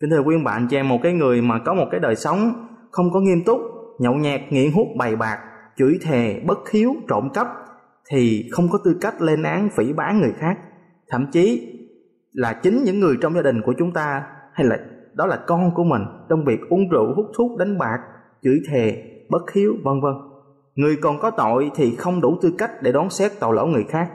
kính 0.00 0.10
thưa 0.10 0.22
quý 0.22 0.36
bạn 0.44 0.66
chị 0.70 0.76
em, 0.76 0.88
một 0.88 0.98
cái 1.02 1.12
người 1.12 1.42
mà 1.42 1.58
có 1.58 1.74
một 1.74 1.86
cái 1.90 2.00
đời 2.00 2.16
sống 2.16 2.66
không 2.90 3.10
có 3.12 3.20
nghiêm 3.20 3.44
túc, 3.46 3.60
nhậu 3.98 4.14
nhẹt, 4.14 4.40
nghiện 4.50 4.72
hút, 4.72 4.86
bày 4.96 5.16
bạc, 5.16 5.38
chửi 5.76 5.98
thề, 6.02 6.40
bất 6.46 6.70
hiếu, 6.70 6.94
trộm 7.08 7.28
cắp, 7.34 7.46
thì 8.10 8.48
không 8.52 8.68
có 8.68 8.78
tư 8.84 8.96
cách 9.00 9.22
lên 9.22 9.42
án, 9.42 9.68
phỉ 9.76 9.92
bán 9.92 10.20
người 10.20 10.32
khác. 10.38 10.58
Thậm 11.08 11.26
chí 11.32 11.74
là 12.32 12.52
chính 12.52 12.82
những 12.84 13.00
người 13.00 13.16
trong 13.20 13.34
gia 13.34 13.42
đình 13.42 13.62
của 13.62 13.74
chúng 13.78 13.92
ta, 13.92 14.22
hay 14.52 14.66
là, 14.66 14.78
đó 15.14 15.26
là 15.26 15.36
con 15.46 15.74
của 15.74 15.84
mình, 15.84 16.02
trong 16.28 16.44
việc 16.44 16.60
uống 16.68 16.88
rượu, 16.88 17.14
hút 17.16 17.26
thuốc, 17.36 17.58
đánh 17.58 17.78
bạc, 17.78 17.98
chửi 18.42 18.60
thề, 18.70 19.02
bất 19.30 19.52
hiếu, 19.54 19.74
vân 19.84 20.00
vân. 20.00 20.14
Người 20.74 20.96
còn 21.02 21.18
có 21.18 21.30
tội 21.30 21.70
thì 21.74 21.96
không 21.96 22.20
đủ 22.20 22.38
tư 22.42 22.52
cách 22.58 22.70
để 22.82 22.92
đón 22.92 23.10
xét 23.10 23.32
tội 23.40 23.54
lỗi 23.54 23.68
người 23.68 23.84
khác. 23.88 24.10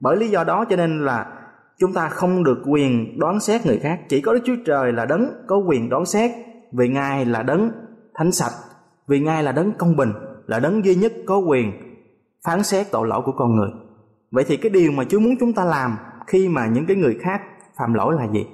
Bởi 0.00 0.16
lý 0.16 0.28
do 0.28 0.44
đó 0.44 0.64
cho 0.70 0.76
nên 0.76 1.04
là 1.04 1.43
chúng 1.78 1.92
ta 1.92 2.08
không 2.08 2.44
được 2.44 2.62
quyền 2.66 3.18
đoán 3.18 3.40
xét 3.40 3.66
người 3.66 3.78
khác. 3.78 4.00
Chỉ 4.08 4.20
có 4.20 4.34
đức 4.34 4.40
chúa 4.44 4.56
trời 4.66 4.92
là 4.92 5.04
đấng 5.04 5.30
có 5.46 5.56
quyền 5.56 5.88
đoán 5.88 6.06
xét. 6.06 6.30
Vì 6.72 6.88
ngài 6.88 7.24
là 7.24 7.42
đấng 7.42 7.70
thánh 8.14 8.32
sạch. 8.32 8.52
Vì 9.08 9.20
ngài 9.20 9.42
là 9.42 9.52
đấng 9.52 9.72
công 9.78 9.96
bình, 9.96 10.12
là 10.46 10.60
đấng 10.60 10.84
duy 10.84 10.94
nhất 10.94 11.12
có 11.26 11.38
quyền 11.38 11.72
phán 12.46 12.62
xét 12.62 12.90
tội 12.90 13.08
lỗi 13.08 13.22
của 13.24 13.32
con 13.36 13.56
người. 13.56 13.70
Vậy 14.30 14.44
thì 14.48 14.56
cái 14.56 14.70
điều 14.70 14.92
mà 14.92 15.04
chúa 15.04 15.20
muốn 15.20 15.34
chúng 15.40 15.52
ta 15.52 15.64
làm 15.64 15.96
khi 16.26 16.48
mà 16.48 16.66
những 16.66 16.86
cái 16.86 16.96
người 16.96 17.18
khác 17.20 17.40
phạm 17.78 17.94
lỗi 17.94 18.14
là 18.18 18.28
gì? 18.32 18.46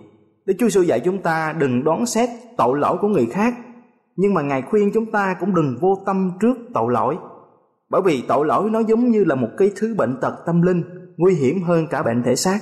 Đức 0.46 0.54
Chúa 0.58 0.68
sư 0.68 0.80
dạy 0.80 1.00
chúng 1.00 1.22
ta 1.22 1.54
đừng 1.58 1.84
đoán 1.84 2.06
xét 2.06 2.28
tội 2.56 2.78
lỗi 2.78 2.96
của 3.00 3.08
người 3.08 3.26
khác, 3.26 3.54
nhưng 4.16 4.34
mà 4.34 4.42
ngài 4.42 4.62
khuyên 4.62 4.90
chúng 4.94 5.10
ta 5.12 5.36
cũng 5.40 5.54
đừng 5.54 5.78
vô 5.80 6.02
tâm 6.06 6.32
trước 6.40 6.56
tội 6.74 6.92
lỗi. 6.92 7.16
Bởi 7.90 8.02
vì 8.04 8.22
tội 8.28 8.46
lỗi 8.46 8.70
nó 8.70 8.80
giống 8.80 9.10
như 9.10 9.24
là 9.24 9.34
một 9.34 9.48
cái 9.56 9.70
thứ 9.76 9.94
bệnh 9.98 10.16
tật 10.20 10.34
tâm 10.46 10.62
linh, 10.62 10.82
nguy 11.16 11.34
hiểm 11.34 11.62
hơn 11.62 11.86
cả 11.90 12.02
bệnh 12.02 12.22
thể 12.22 12.36
xác 12.36 12.58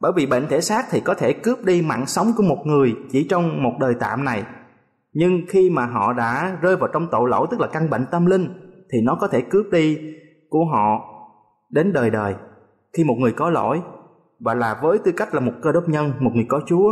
bởi 0.00 0.12
vì 0.16 0.26
bệnh 0.26 0.46
thể 0.48 0.60
xác 0.60 0.86
thì 0.90 1.00
có 1.00 1.14
thể 1.14 1.32
cướp 1.32 1.64
đi 1.64 1.82
mạng 1.82 2.06
sống 2.06 2.26
của 2.36 2.42
một 2.42 2.62
người 2.64 2.94
chỉ 3.10 3.26
trong 3.30 3.62
một 3.62 3.72
đời 3.80 3.94
tạm 4.00 4.24
này. 4.24 4.44
Nhưng 5.12 5.40
khi 5.48 5.70
mà 5.70 5.86
họ 5.86 6.12
đã 6.12 6.56
rơi 6.60 6.76
vào 6.76 6.88
trong 6.92 7.08
tội 7.10 7.28
lỗi, 7.28 7.46
tức 7.50 7.60
là 7.60 7.66
căn 7.66 7.90
bệnh 7.90 8.06
tâm 8.10 8.26
linh, 8.26 8.48
thì 8.92 8.98
nó 9.02 9.16
có 9.20 9.28
thể 9.28 9.40
cướp 9.40 9.66
đi 9.72 9.98
của 10.48 10.64
họ 10.64 11.00
đến 11.70 11.92
đời 11.92 12.10
đời. 12.10 12.34
Khi 12.96 13.04
một 13.04 13.14
người 13.18 13.32
có 13.32 13.50
lỗi, 13.50 13.80
và 14.40 14.54
là 14.54 14.78
với 14.82 14.98
tư 14.98 15.12
cách 15.16 15.34
là 15.34 15.40
một 15.40 15.52
cơ 15.62 15.72
đốc 15.72 15.88
nhân, 15.88 16.12
một 16.20 16.30
người 16.34 16.46
có 16.48 16.60
chúa, 16.66 16.90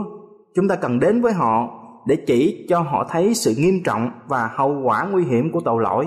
chúng 0.55 0.69
ta 0.69 0.77
cần 0.77 1.01
đến 1.01 1.23
với 1.23 1.33
họ 1.33 1.81
để 2.07 2.17
chỉ 2.27 2.67
cho 2.69 2.81
họ 2.81 3.07
thấy 3.11 3.35
sự 3.35 3.55
nghiêm 3.59 3.75
trọng 3.85 4.11
và 4.27 4.51
hậu 4.55 4.83
quả 4.85 5.05
nguy 5.05 5.25
hiểm 5.25 5.53
của 5.53 5.61
tội 5.65 5.83
lỗi, 5.83 6.07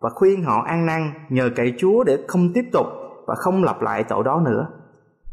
và 0.00 0.10
khuyên 0.10 0.42
họ 0.42 0.62
an 0.62 0.86
năn 0.86 1.12
nhờ 1.28 1.50
cậy 1.56 1.74
chúa 1.78 2.04
để 2.04 2.18
không 2.28 2.52
tiếp 2.54 2.64
tục 2.72 2.86
và 3.26 3.34
không 3.34 3.64
lặp 3.64 3.82
lại 3.82 4.04
tội 4.04 4.24
đó 4.24 4.42
nữa 4.44 4.66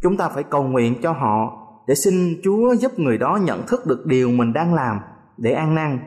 chúng 0.02 0.18
ta 0.18 0.30
phải 0.30 0.44
cầu 0.44 0.64
nguyện 0.64 0.96
cho 1.02 1.12
họ 1.12 1.68
để 1.88 1.96
xin 1.96 2.42
chúa 2.44 2.76
giúp 2.76 3.00
người 3.00 3.18
đó 3.18 3.40
nhận 3.44 3.62
thức 3.68 3.86
được 3.86 4.06
điều 4.06 4.32
mình 4.32 4.54
đang 4.54 4.74
làm 4.74 5.00
để 5.38 5.52
an 5.52 5.76
năn 5.76 6.00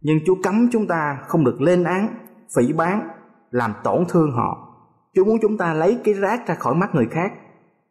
nhưng 0.00 0.18
chúa 0.26 0.34
cấm 0.42 0.68
chúng 0.72 0.86
ta 0.86 1.18
không 1.26 1.44
được 1.44 1.60
lên 1.60 1.84
án, 1.84 2.08
phỉ 2.56 2.72
bán 2.72 3.08
làm 3.50 3.72
tổn 3.84 4.04
thương 4.08 4.32
họ 4.32 4.58
chúa 5.14 5.24
muốn 5.24 5.38
chúng 5.42 5.58
ta 5.58 5.74
lấy 5.74 5.98
cái 6.04 6.14
rác 6.14 6.46
ra 6.46 6.54
khỏi 6.54 6.74
mắt 6.74 6.94
người 6.94 7.06
khác 7.10 7.32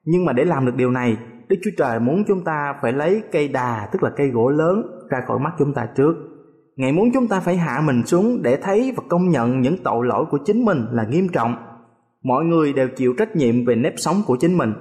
nhưng 0.05 0.25
mà 0.25 0.33
để 0.33 0.45
làm 0.45 0.65
được 0.65 0.75
điều 0.75 0.91
này, 0.91 1.17
Đức 1.47 1.55
Chúa 1.63 1.71
Trời 1.77 1.99
muốn 1.99 2.23
chúng 2.27 2.43
ta 2.43 2.75
phải 2.81 2.93
lấy 2.93 3.23
cây 3.31 3.47
đà, 3.47 3.89
tức 3.91 4.03
là 4.03 4.09
cây 4.09 4.27
gỗ 4.27 4.49
lớn, 4.49 4.81
ra 5.09 5.21
khỏi 5.27 5.39
mắt 5.39 5.51
chúng 5.59 5.73
ta 5.73 5.87
trước. 5.97 6.15
Ngài 6.75 6.91
muốn 6.91 7.09
chúng 7.13 7.27
ta 7.27 7.39
phải 7.39 7.57
hạ 7.57 7.81
mình 7.85 8.05
xuống 8.05 8.41
để 8.43 8.57
thấy 8.61 8.93
và 8.97 9.03
công 9.09 9.29
nhận 9.29 9.61
những 9.61 9.77
tội 9.83 10.05
lỗi 10.05 10.25
của 10.31 10.37
chính 10.45 10.65
mình 10.65 10.85
là 10.91 11.03
nghiêm 11.09 11.27
trọng. 11.29 11.55
Mọi 12.23 12.45
người 12.45 12.73
đều 12.73 12.87
chịu 12.95 13.13
trách 13.17 13.35
nhiệm 13.35 13.65
về 13.65 13.75
nếp 13.75 13.93
sống 13.97 14.15
của 14.27 14.37
chính 14.39 14.57
mình. 14.57 14.73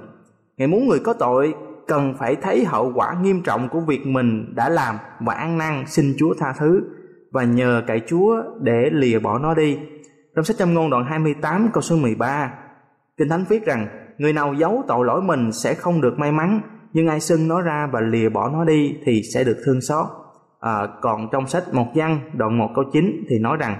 Ngài 0.57 0.67
muốn 0.67 0.87
người 0.87 0.99
có 0.99 1.13
tội 1.13 1.53
cần 1.87 2.13
phải 2.19 2.35
thấy 2.35 2.65
hậu 2.65 2.91
quả 2.95 3.15
nghiêm 3.21 3.41
trọng 3.43 3.69
của 3.69 3.79
việc 3.79 4.05
mình 4.05 4.53
đã 4.55 4.69
làm 4.69 4.95
và 5.19 5.33
ăn 5.33 5.57
năn 5.57 5.83
xin 5.87 6.13
Chúa 6.17 6.33
tha 6.39 6.53
thứ 6.59 6.81
và 7.31 7.43
nhờ 7.43 7.83
cậy 7.87 8.01
Chúa 8.07 8.43
để 8.61 8.89
lìa 8.91 9.19
bỏ 9.19 9.39
nó 9.39 9.53
đi. 9.53 9.79
Trong 10.35 10.45
sách 10.45 10.57
Châm 10.57 10.73
ngôn 10.73 10.89
đoạn 10.89 11.05
28 11.05 11.69
câu 11.73 11.81
số 11.81 11.95
13, 11.95 12.53
Kinh 13.17 13.29
Thánh 13.29 13.45
viết 13.49 13.65
rằng 13.65 13.87
người 14.17 14.33
nào 14.33 14.53
giấu 14.53 14.83
tội 14.87 15.05
lỗi 15.05 15.21
mình 15.21 15.51
sẽ 15.51 15.73
không 15.73 16.01
được 16.01 16.19
may 16.19 16.31
mắn, 16.31 16.61
nhưng 16.93 17.07
ai 17.07 17.19
xưng 17.19 17.47
nó 17.47 17.61
ra 17.61 17.89
và 17.91 18.01
lìa 18.01 18.29
bỏ 18.29 18.49
nó 18.49 18.65
đi 18.65 18.95
thì 19.05 19.21
sẽ 19.33 19.43
được 19.43 19.57
thương 19.65 19.81
xót. 19.81 20.05
À, 20.59 20.87
còn 21.01 21.27
trong 21.31 21.47
sách 21.47 21.63
một 21.73 21.87
văn 21.95 22.19
đoạn 22.33 22.57
1 22.57 22.69
câu 22.75 22.83
9 22.93 23.25
thì 23.29 23.39
nói 23.39 23.57
rằng 23.57 23.77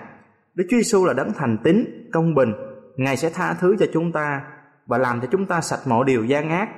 Đức 0.56 0.64
Chúa 0.70 0.78
Giêsu 0.78 1.06
là 1.06 1.14
đấng 1.14 1.32
thành 1.34 1.58
tín, 1.64 2.10
công 2.14 2.36
bình, 2.36 2.54
Ngài 2.98 3.18
sẽ 3.18 3.30
tha 3.30 3.56
thứ 3.60 3.76
cho 3.80 3.86
chúng 3.94 4.12
ta 4.12 4.42
và 4.88 4.98
làm 4.98 5.22
cho 5.22 5.28
chúng 5.32 5.46
ta 5.46 5.62
sạch 5.62 5.80
mọi 5.88 6.06
điều 6.06 6.26
gian 6.26 6.50
ác 6.50 6.70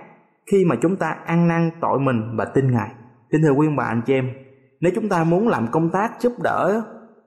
khi 0.51 0.65
mà 0.65 0.75
chúng 0.81 0.95
ta 0.95 1.15
ăn 1.25 1.47
năn 1.47 1.71
tội 1.81 1.99
mình 1.99 2.37
và 2.37 2.45
tin 2.45 2.71
Ngài. 2.71 2.89
Kính 3.31 3.41
thưa 3.41 3.51
quý 3.51 3.67
bà 3.77 3.83
anh 3.83 4.01
chị 4.05 4.13
em, 4.13 4.29
nếu 4.79 4.91
chúng 4.95 5.09
ta 5.09 5.23
muốn 5.23 5.47
làm 5.47 5.67
công 5.71 5.89
tác 5.89 6.11
giúp 6.19 6.33
đỡ 6.43 6.81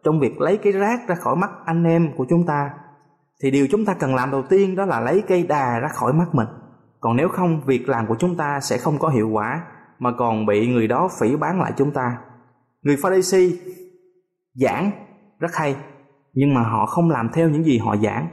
trong 0.04 0.20
việc 0.20 0.40
lấy 0.40 0.56
cái 0.56 0.72
rác 0.72 1.08
ra 1.08 1.14
khỏi 1.14 1.36
mắt 1.36 1.50
anh 1.64 1.84
em 1.84 2.12
của 2.16 2.26
chúng 2.28 2.46
ta 2.46 2.70
thì 3.42 3.50
điều 3.50 3.66
chúng 3.70 3.84
ta 3.84 3.94
cần 3.94 4.14
làm 4.14 4.30
đầu 4.30 4.42
tiên 4.42 4.76
đó 4.76 4.84
là 4.84 5.00
lấy 5.00 5.22
cây 5.28 5.46
đà 5.48 5.78
ra 5.80 5.88
khỏi 5.88 6.12
mắt 6.12 6.26
mình. 6.32 6.46
Còn 7.00 7.16
nếu 7.16 7.28
không, 7.28 7.60
việc 7.66 7.88
làm 7.88 8.06
của 8.06 8.16
chúng 8.18 8.36
ta 8.36 8.60
sẽ 8.60 8.78
không 8.78 8.98
có 8.98 9.08
hiệu 9.08 9.28
quả 9.28 9.62
mà 9.98 10.12
còn 10.18 10.46
bị 10.46 10.68
người 10.68 10.88
đó 10.88 11.08
phỉ 11.20 11.36
bán 11.36 11.60
lại 11.60 11.72
chúng 11.76 11.90
ta. 11.90 12.18
Người 12.82 12.96
Pharisee 13.02 13.50
giảng 14.54 14.90
rất 15.38 15.50
hay 15.54 15.76
nhưng 16.32 16.54
mà 16.54 16.62
họ 16.62 16.86
không 16.86 17.10
làm 17.10 17.28
theo 17.34 17.48
những 17.48 17.64
gì 17.64 17.78
họ 17.78 17.96
giảng 17.96 18.28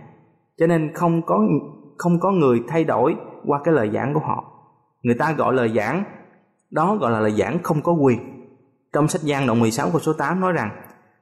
cho 0.57 0.67
nên 0.67 0.93
không 0.93 1.21
có 1.25 1.39
không 1.97 2.19
có 2.19 2.31
người 2.31 2.61
thay 2.67 2.83
đổi 2.83 3.15
qua 3.45 3.59
cái 3.63 3.73
lời 3.73 3.91
giảng 3.93 4.13
của 4.13 4.19
họ. 4.19 4.43
Người 5.03 5.15
ta 5.15 5.31
gọi 5.31 5.53
lời 5.53 5.71
giảng, 5.75 6.03
đó 6.71 6.95
gọi 6.95 7.11
là 7.11 7.19
lời 7.19 7.31
giảng 7.31 7.63
không 7.63 7.81
có 7.81 7.91
quyền. 7.91 8.19
Trong 8.93 9.07
sách 9.07 9.21
Giăng 9.21 9.47
đoạn 9.47 9.59
16 9.59 9.89
câu 9.91 9.99
số 9.99 10.13
8 10.13 10.39
nói 10.39 10.53
rằng, 10.53 10.69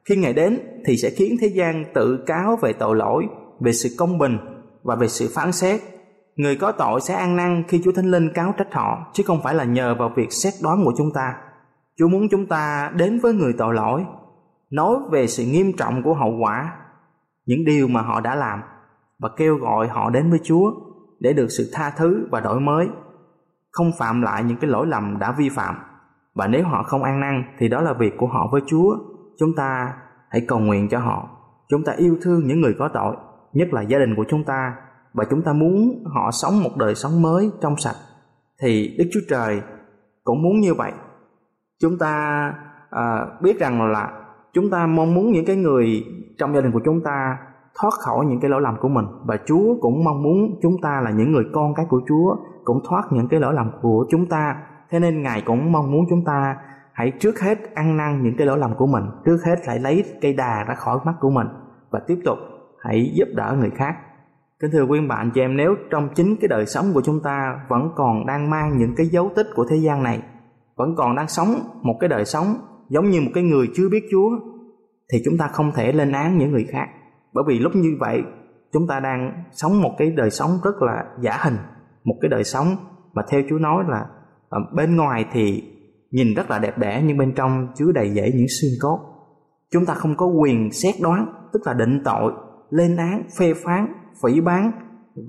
khi 0.06 0.16
ngày 0.16 0.34
đến 0.34 0.60
thì 0.86 0.98
sẽ 0.98 1.10
khiến 1.10 1.38
thế 1.42 1.48
gian 1.48 1.86
tự 1.94 2.24
cáo 2.26 2.56
về 2.62 2.74
tội 2.74 2.96
lỗi, 2.96 3.28
về 3.60 3.74
sự 3.74 3.90
công 3.98 4.18
bình 4.18 4.38
và 4.84 4.96
về 4.96 5.08
sự 5.08 5.32
phán 5.36 5.52
xét. 5.52 5.82
Người 6.36 6.56
có 6.56 6.72
tội 6.72 7.02
sẽ 7.02 7.14
ăn 7.14 7.36
năn 7.36 7.64
khi 7.68 7.82
Chúa 7.84 7.92
Thánh 7.92 8.12
Linh 8.12 8.34
cáo 8.34 8.54
trách 8.58 8.74
họ, 8.74 9.12
chứ 9.14 9.24
không 9.28 9.42
phải 9.44 9.56
là 9.56 9.64
nhờ 9.64 9.96
vào 10.00 10.12
việc 10.16 10.32
xét 10.32 10.54
đoán 10.64 10.86
của 10.86 10.94
chúng 10.98 11.14
ta. 11.14 11.36
Chúa 11.98 12.08
muốn 12.08 12.30
chúng 12.32 12.46
ta 12.46 12.92
đến 12.96 13.20
với 13.20 13.34
người 13.34 13.54
tội 13.58 13.74
lỗi, 13.74 14.06
nói 14.70 14.96
về 15.12 15.28
sự 15.28 15.44
nghiêm 15.44 15.74
trọng 15.78 16.04
của 16.04 16.14
hậu 16.14 16.38
quả, 16.42 16.76
những 17.46 17.66
điều 17.66 17.88
mà 17.88 18.02
họ 18.02 18.22
đã 18.22 18.36
làm 18.36 18.62
và 19.24 19.30
kêu 19.38 19.58
gọi 19.58 19.88
họ 19.88 20.10
đến 20.10 20.30
với 20.30 20.40
Chúa 20.44 20.72
để 21.20 21.34
được 21.34 21.48
sự 21.48 21.70
tha 21.74 21.94
thứ 21.98 22.28
và 22.32 22.40
đổi 22.40 22.60
mới, 22.60 22.88
không 23.72 23.92
phạm 24.00 24.22
lại 24.22 24.44
những 24.44 24.58
cái 24.58 24.70
lỗi 24.70 24.88
lầm 24.88 25.20
đã 25.20 25.36
vi 25.38 25.50
phạm. 25.50 25.76
Và 26.36 26.48
nếu 26.48 26.64
họ 26.64 26.84
không 26.84 27.04
ăn 27.04 27.20
năn 27.20 27.44
thì 27.58 27.70
đó 27.70 27.82
là 27.82 27.94
việc 27.94 28.14
của 28.18 28.28
họ 28.28 28.50
với 28.52 28.62
Chúa. 28.68 28.98
Chúng 29.40 29.56
ta 29.58 29.94
hãy 30.30 30.42
cầu 30.48 30.60
nguyện 30.60 30.90
cho 30.90 31.00
họ. 31.00 31.30
Chúng 31.70 31.84
ta 31.84 31.94
yêu 31.98 32.18
thương 32.22 32.48
những 32.48 32.62
người 32.62 32.76
có 32.80 32.90
tội, 32.94 33.16
nhất 33.54 33.74
là 33.74 33.82
gia 33.82 34.00
đình 34.00 34.16
của 34.16 34.26
chúng 34.30 34.44
ta 34.44 34.76
và 35.14 35.26
chúng 35.30 35.42
ta 35.42 35.54
muốn 35.54 36.04
họ 36.06 36.32
sống 36.32 36.64
một 36.64 36.78
đời 36.78 36.96
sống 36.96 37.22
mới 37.22 37.52
trong 37.62 37.78
sạch 37.78 37.96
thì 38.62 38.96
Đức 38.98 39.06
Chúa 39.14 39.20
Trời 39.30 39.62
cũng 40.24 40.42
muốn 40.42 40.60
như 40.60 40.74
vậy. 40.74 40.92
Chúng 41.82 41.98
ta 41.98 42.14
à, 42.90 43.26
biết 43.42 43.60
rằng 43.60 43.92
là 43.92 44.12
chúng 44.54 44.70
ta 44.70 44.88
mong 44.88 45.14
muốn 45.14 45.32
những 45.32 45.46
cái 45.46 45.56
người 45.56 46.06
trong 46.38 46.56
gia 46.56 46.62
đình 46.62 46.72
của 46.72 46.82
chúng 46.86 47.04
ta 47.04 47.38
thoát 47.82 47.94
khỏi 47.94 48.26
những 48.26 48.40
cái 48.40 48.50
lỗi 48.50 48.62
lầm 48.62 48.76
của 48.82 48.88
mình. 48.88 49.06
Và 49.26 49.38
Chúa 49.46 49.76
cũng 49.82 50.04
mong 50.04 50.24
muốn 50.24 50.60
chúng 50.62 50.82
ta 50.82 51.02
là 51.04 51.12
những 51.12 51.32
người 51.32 51.44
con 51.54 51.74
cái 51.76 51.86
của 51.90 52.02
Chúa 52.08 52.36
cũng 52.64 52.80
thoát 52.90 53.04
những 53.12 53.28
cái 53.28 53.40
lỗi 53.40 53.54
lầm 53.54 53.72
của 53.82 54.06
chúng 54.10 54.26
ta. 54.26 54.56
Thế 54.90 55.00
nên 55.00 55.22
Ngài 55.22 55.42
cũng 55.42 55.72
mong 55.72 55.92
muốn 55.92 56.06
chúng 56.10 56.24
ta 56.26 56.56
hãy 56.94 57.12
trước 57.20 57.40
hết 57.40 57.76
ăn 57.76 57.98
năn 57.98 58.24
những 58.24 58.38
cái 58.38 58.48
lỗi 58.48 58.58
lầm 58.58 58.76
của 58.76 58.88
mình, 58.88 59.04
trước 59.26 59.38
hết 59.46 59.56
hãy 59.68 59.80
lấy 59.80 60.04
cây 60.22 60.34
đà 60.34 60.64
ra 60.68 60.76
khỏi 60.76 61.00
mắt 61.06 61.14
của 61.20 61.30
mình 61.30 61.48
và 61.92 62.00
tiếp 62.08 62.18
tục 62.26 62.38
hãy 62.80 63.12
giúp 63.16 63.28
đỡ 63.36 63.56
người 63.60 63.70
khác. 63.70 63.96
Kính 64.60 64.72
thưa 64.72 64.86
quý 64.86 65.00
bạn 65.08 65.32
chị 65.34 65.42
em, 65.42 65.58
nếu 65.58 65.76
trong 65.92 66.10
chính 66.16 66.36
cái 66.42 66.48
đời 66.48 66.66
sống 66.66 66.86
của 66.94 67.02
chúng 67.02 67.20
ta 67.24 67.60
vẫn 67.68 67.90
còn 67.96 68.26
đang 68.26 68.50
mang 68.50 68.78
những 68.78 68.94
cái 68.98 69.08
dấu 69.08 69.32
tích 69.36 69.48
của 69.56 69.66
thế 69.70 69.76
gian 69.76 70.04
này, 70.04 70.22
vẫn 70.76 70.96
còn 70.98 71.16
đang 71.16 71.28
sống 71.28 71.48
một 71.82 71.96
cái 72.00 72.08
đời 72.08 72.26
sống 72.26 72.46
giống 72.90 73.10
như 73.10 73.22
một 73.22 73.32
cái 73.34 73.44
người 73.44 73.68
chưa 73.76 73.90
biết 73.90 74.04
Chúa, 74.12 74.30
thì 75.12 75.22
chúng 75.26 75.38
ta 75.38 75.48
không 75.48 75.72
thể 75.76 75.92
lên 75.92 76.12
án 76.12 76.38
những 76.38 76.52
người 76.52 76.66
khác 76.72 76.88
bởi 77.34 77.43
vì 77.48 77.60
lúc 77.60 77.76
như 77.76 77.98
vậy, 78.00 78.24
chúng 78.74 78.88
ta 78.88 79.00
đang 79.00 79.43
sống 79.52 79.82
một 79.82 79.96
cái 79.98 80.12
đời 80.12 80.30
sống 80.30 80.50
rất 80.63 80.82
là 80.82 81.04
giả 81.22 81.38
hình, 81.41 81.58
một 82.04 82.15
cái 82.22 82.30
đời 82.30 82.43
sống 82.43 82.67
mà 83.13 83.22
theo 83.30 83.41
Chúa 83.50 83.58
nói 83.58 83.84
là 83.88 84.06
ờ, 84.50 84.60
bên 84.74 84.96
ngoài 84.96 85.26
thì 85.32 85.63
nhìn 86.12 86.34
rất 86.34 86.50
là 86.50 86.60
đẹp 86.60 86.78
đẽ, 86.78 87.04
nhưng 87.06 87.17
bên 87.17 87.34
trong 87.36 87.67
chứa 87.76 87.91
đầy 87.91 88.10
dễ 88.13 88.32
những 88.36 88.48
xương 88.62 88.72
cốt. 88.82 89.00
Chúng 89.72 89.86
ta 89.86 89.93
không 89.93 90.15
có 90.17 90.26
quyền 90.26 90.72
xét 90.72 90.96
đoán, 91.02 91.34
tức 91.54 91.62
là 91.65 91.74
định 91.74 92.02
tội, 92.06 92.34
lên 92.69 92.98
án, 92.98 93.24
phê 93.39 93.54
phán, 93.54 93.93
phỉ 94.24 94.41
bán 94.41 94.72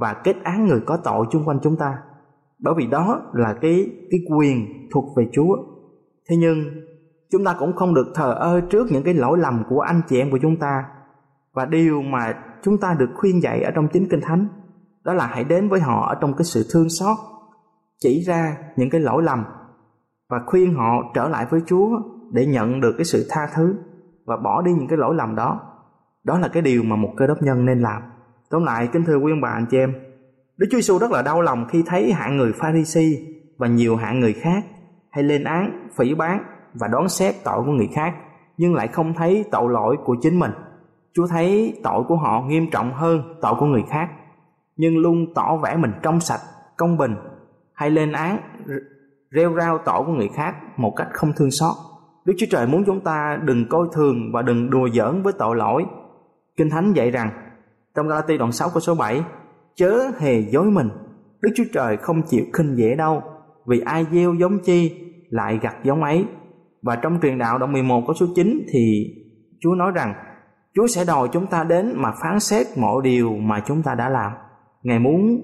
và 0.00 0.14
kết 0.24 0.36
án 0.42 0.66
người 0.66 0.80
có 0.86 0.96
tội 0.96 1.26
chung 1.30 1.44
quanh 1.44 1.58
chúng 1.62 1.76
ta. 1.76 1.98
Bởi 2.58 2.74
vì 2.76 2.86
đó 2.86 3.22
là 3.32 3.54
cái 3.60 3.90
cái 4.10 4.20
quyền 4.36 4.66
thuộc 4.92 5.04
về 5.16 5.24
Chúa. 5.32 5.56
Thế 6.28 6.36
nhưng, 6.36 6.64
chúng 7.32 7.44
ta 7.44 7.56
cũng 7.58 7.72
không 7.76 7.94
được 7.94 8.06
thờ 8.14 8.34
ơ 8.34 8.60
trước 8.70 8.86
những 8.90 9.02
cái 9.02 9.14
lỗi 9.14 9.38
lầm 9.38 9.62
của 9.68 9.80
anh 9.80 10.00
chị 10.08 10.18
em 10.18 10.30
của 10.30 10.38
chúng 10.42 10.56
ta 10.56 10.84
và 11.54 11.64
điều 11.64 12.02
mà 12.02 12.34
chúng 12.62 12.78
ta 12.78 12.96
được 12.98 13.10
khuyên 13.14 13.42
dạy 13.42 13.62
ở 13.62 13.70
trong 13.74 13.88
chính 13.88 14.08
kinh 14.10 14.20
thánh 14.20 14.48
đó 15.04 15.12
là 15.12 15.26
hãy 15.26 15.44
đến 15.44 15.68
với 15.68 15.80
họ 15.80 16.08
ở 16.08 16.14
trong 16.20 16.34
cái 16.34 16.44
sự 16.44 16.66
thương 16.72 16.88
xót 16.88 17.16
chỉ 18.00 18.24
ra 18.26 18.56
những 18.76 18.90
cái 18.90 19.00
lỗi 19.00 19.22
lầm 19.22 19.44
và 20.28 20.40
khuyên 20.46 20.74
họ 20.74 21.12
trở 21.14 21.28
lại 21.28 21.46
với 21.50 21.60
Chúa 21.66 21.88
để 22.32 22.46
nhận 22.46 22.80
được 22.80 22.94
cái 22.98 23.04
sự 23.04 23.26
tha 23.30 23.48
thứ 23.54 23.76
và 24.26 24.36
bỏ 24.36 24.62
đi 24.62 24.72
những 24.72 24.88
cái 24.88 24.98
lỗi 24.98 25.14
lầm 25.14 25.34
đó. 25.36 25.60
Đó 26.24 26.38
là 26.38 26.48
cái 26.48 26.62
điều 26.62 26.82
mà 26.82 26.96
một 26.96 27.10
cơ 27.16 27.26
đốc 27.26 27.42
nhân 27.42 27.64
nên 27.64 27.80
làm. 27.80 28.02
Tóm 28.50 28.64
lại, 28.64 28.88
kính 28.92 29.04
thưa 29.04 29.16
quý 29.16 29.32
ông 29.32 29.40
bà 29.40 29.48
anh 29.48 29.66
chị 29.70 29.78
em, 29.78 29.92
Đức 30.56 30.66
Chúa 30.70 30.78
Giêsu 30.78 30.98
rất 30.98 31.10
là 31.10 31.22
đau 31.22 31.42
lòng 31.42 31.66
khi 31.68 31.82
thấy 31.86 32.12
hạng 32.12 32.36
người 32.36 32.52
Pharisee 32.52 33.12
và 33.58 33.66
nhiều 33.66 33.96
hạng 33.96 34.20
người 34.20 34.32
khác 34.32 34.64
hay 35.10 35.24
lên 35.24 35.44
án, 35.44 35.88
phỉ 35.96 36.14
bán 36.14 36.44
và 36.74 36.88
đoán 36.88 37.08
xét 37.08 37.34
tội 37.44 37.62
của 37.66 37.72
người 37.72 37.88
khác 37.94 38.14
nhưng 38.56 38.74
lại 38.74 38.88
không 38.88 39.14
thấy 39.14 39.44
tội 39.50 39.72
lỗi 39.72 39.96
của 40.04 40.16
chính 40.22 40.38
mình. 40.38 40.50
Chúa 41.14 41.26
thấy 41.26 41.78
tội 41.82 42.04
của 42.08 42.16
họ 42.16 42.44
nghiêm 42.46 42.70
trọng 42.70 42.92
hơn 42.92 43.38
tội 43.40 43.54
của 43.58 43.66
người 43.66 43.82
khác, 43.90 44.08
nhưng 44.76 44.98
luôn 44.98 45.34
tỏ 45.34 45.56
vẻ 45.56 45.76
mình 45.76 45.92
trong 46.02 46.20
sạch, 46.20 46.40
công 46.76 46.96
bình 46.96 47.14
hay 47.72 47.90
lên 47.90 48.12
án 48.12 48.38
rêu 49.34 49.56
rao 49.58 49.78
tội 49.78 50.04
của 50.06 50.12
người 50.12 50.28
khác 50.34 50.54
một 50.76 50.92
cách 50.96 51.08
không 51.12 51.32
thương 51.36 51.50
xót. 51.50 51.74
Đức 52.24 52.34
Chúa 52.38 52.46
Trời 52.50 52.66
muốn 52.66 52.84
chúng 52.86 53.00
ta 53.00 53.38
đừng 53.44 53.68
coi 53.68 53.86
thường 53.92 54.32
và 54.32 54.42
đừng 54.42 54.70
đùa 54.70 54.88
giỡn 54.92 55.22
với 55.22 55.32
tội 55.38 55.56
lỗi. 55.56 55.84
Kinh 56.56 56.70
Thánh 56.70 56.92
dạy 56.92 57.10
rằng 57.10 57.30
trong 57.94 58.08
Galati 58.08 58.38
đoạn 58.38 58.52
6 58.52 58.68
câu 58.68 58.80
số 58.80 58.94
7 58.94 59.22
chớ 59.74 60.10
hề 60.18 60.40
dối 60.40 60.70
mình 60.70 60.88
Đức 61.40 61.50
Chúa 61.56 61.64
Trời 61.72 61.96
không 61.96 62.22
chịu 62.22 62.44
khinh 62.52 62.76
dễ 62.76 62.94
đâu 62.94 63.22
vì 63.66 63.80
ai 63.80 64.06
gieo 64.12 64.34
giống 64.34 64.58
chi 64.64 64.92
lại 65.30 65.58
gặt 65.62 65.76
giống 65.84 66.02
ấy 66.02 66.26
và 66.82 66.96
trong 66.96 67.18
truyền 67.22 67.38
đạo 67.38 67.58
đoạn 67.58 67.72
11 67.72 68.02
câu 68.06 68.14
số 68.14 68.26
9 68.34 68.66
thì 68.72 69.14
Chúa 69.60 69.74
nói 69.74 69.92
rằng 69.94 70.14
Chúa 70.74 70.86
sẽ 70.86 71.04
đòi 71.04 71.28
chúng 71.32 71.46
ta 71.46 71.64
đến 71.64 71.92
mà 71.96 72.12
phán 72.22 72.40
xét 72.40 72.66
mọi 72.76 73.02
điều 73.04 73.36
mà 73.36 73.60
chúng 73.66 73.82
ta 73.82 73.94
đã 73.94 74.08
làm. 74.08 74.32
Ngài 74.82 74.98
muốn 74.98 75.40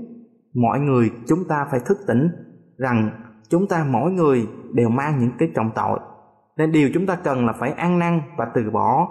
mọi 0.55 0.81
người 0.81 1.11
chúng 1.29 1.45
ta 1.49 1.67
phải 1.71 1.81
thức 1.87 1.99
tỉnh 2.07 2.29
rằng 2.79 3.11
chúng 3.51 3.69
ta 3.69 3.87
mỗi 3.91 4.11
người 4.11 4.47
đều 4.73 4.89
mang 4.89 5.19
những 5.19 5.31
cái 5.39 5.51
trọng 5.55 5.71
tội. 5.75 5.99
Nên 6.57 6.73
điều 6.73 6.91
chúng 6.95 7.07
ta 7.07 7.17
cần 7.25 7.47
là 7.47 7.53
phải 7.53 7.73
ăn 7.73 7.99
năn 7.99 8.23
và 8.37 8.47
từ 8.55 8.71
bỏ 8.71 9.09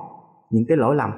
những 0.49 0.63
cái 0.67 0.77
lỗi 0.77 0.95
lầm. 0.95 1.11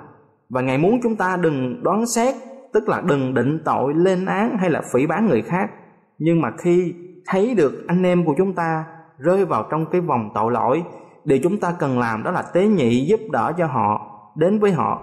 Và 0.50 0.62
Ngài 0.62 0.78
muốn 0.78 1.00
chúng 1.04 1.16
ta 1.16 1.38
đừng 1.38 1.84
đoán 1.84 2.06
xét, 2.06 2.36
tức 2.74 2.90
là 2.90 3.02
đừng 3.02 3.34
định 3.34 3.62
tội 3.66 3.94
lên 3.94 4.26
án 4.26 4.58
hay 4.58 4.70
là 4.70 4.82
phỉ 4.94 5.08
bán 5.08 5.28
người 5.28 5.42
khác. 5.42 5.72
Nhưng 6.18 6.42
mà 6.42 6.52
khi 6.58 6.94
thấy 7.28 7.56
được 7.56 7.88
anh 7.88 8.04
em 8.04 8.26
của 8.26 8.34
chúng 8.38 8.54
ta 8.54 8.86
rơi 9.18 9.46
vào 9.46 9.68
trong 9.72 9.86
cái 9.92 10.02
vòng 10.02 10.30
tội 10.36 10.52
lỗi, 10.52 10.84
điều 11.26 11.40
chúng 11.44 11.60
ta 11.60 11.74
cần 11.80 12.00
làm 12.00 12.24
đó 12.24 12.32
là 12.32 12.44
tế 12.54 12.68
nhị 12.68 13.06
giúp 13.06 13.20
đỡ 13.32 13.54
cho 13.58 13.66
họ 13.66 14.11
đến 14.36 14.60
với 14.60 14.72
họ, 14.72 15.02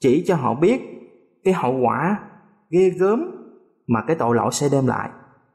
chỉ 0.00 0.24
cho 0.26 0.36
họ 0.36 0.54
biết 0.54 0.80
cái 1.44 1.54
hậu 1.54 1.78
quả, 1.78 2.18
ghê 2.70 2.90
gớm 2.90 3.24
mà 3.86 4.02
cái 4.06 4.16
tội 4.16 4.36
lỗi 4.36 4.48
sẽ 4.52 4.68
đem 4.72 4.86
lại. 4.86 5.10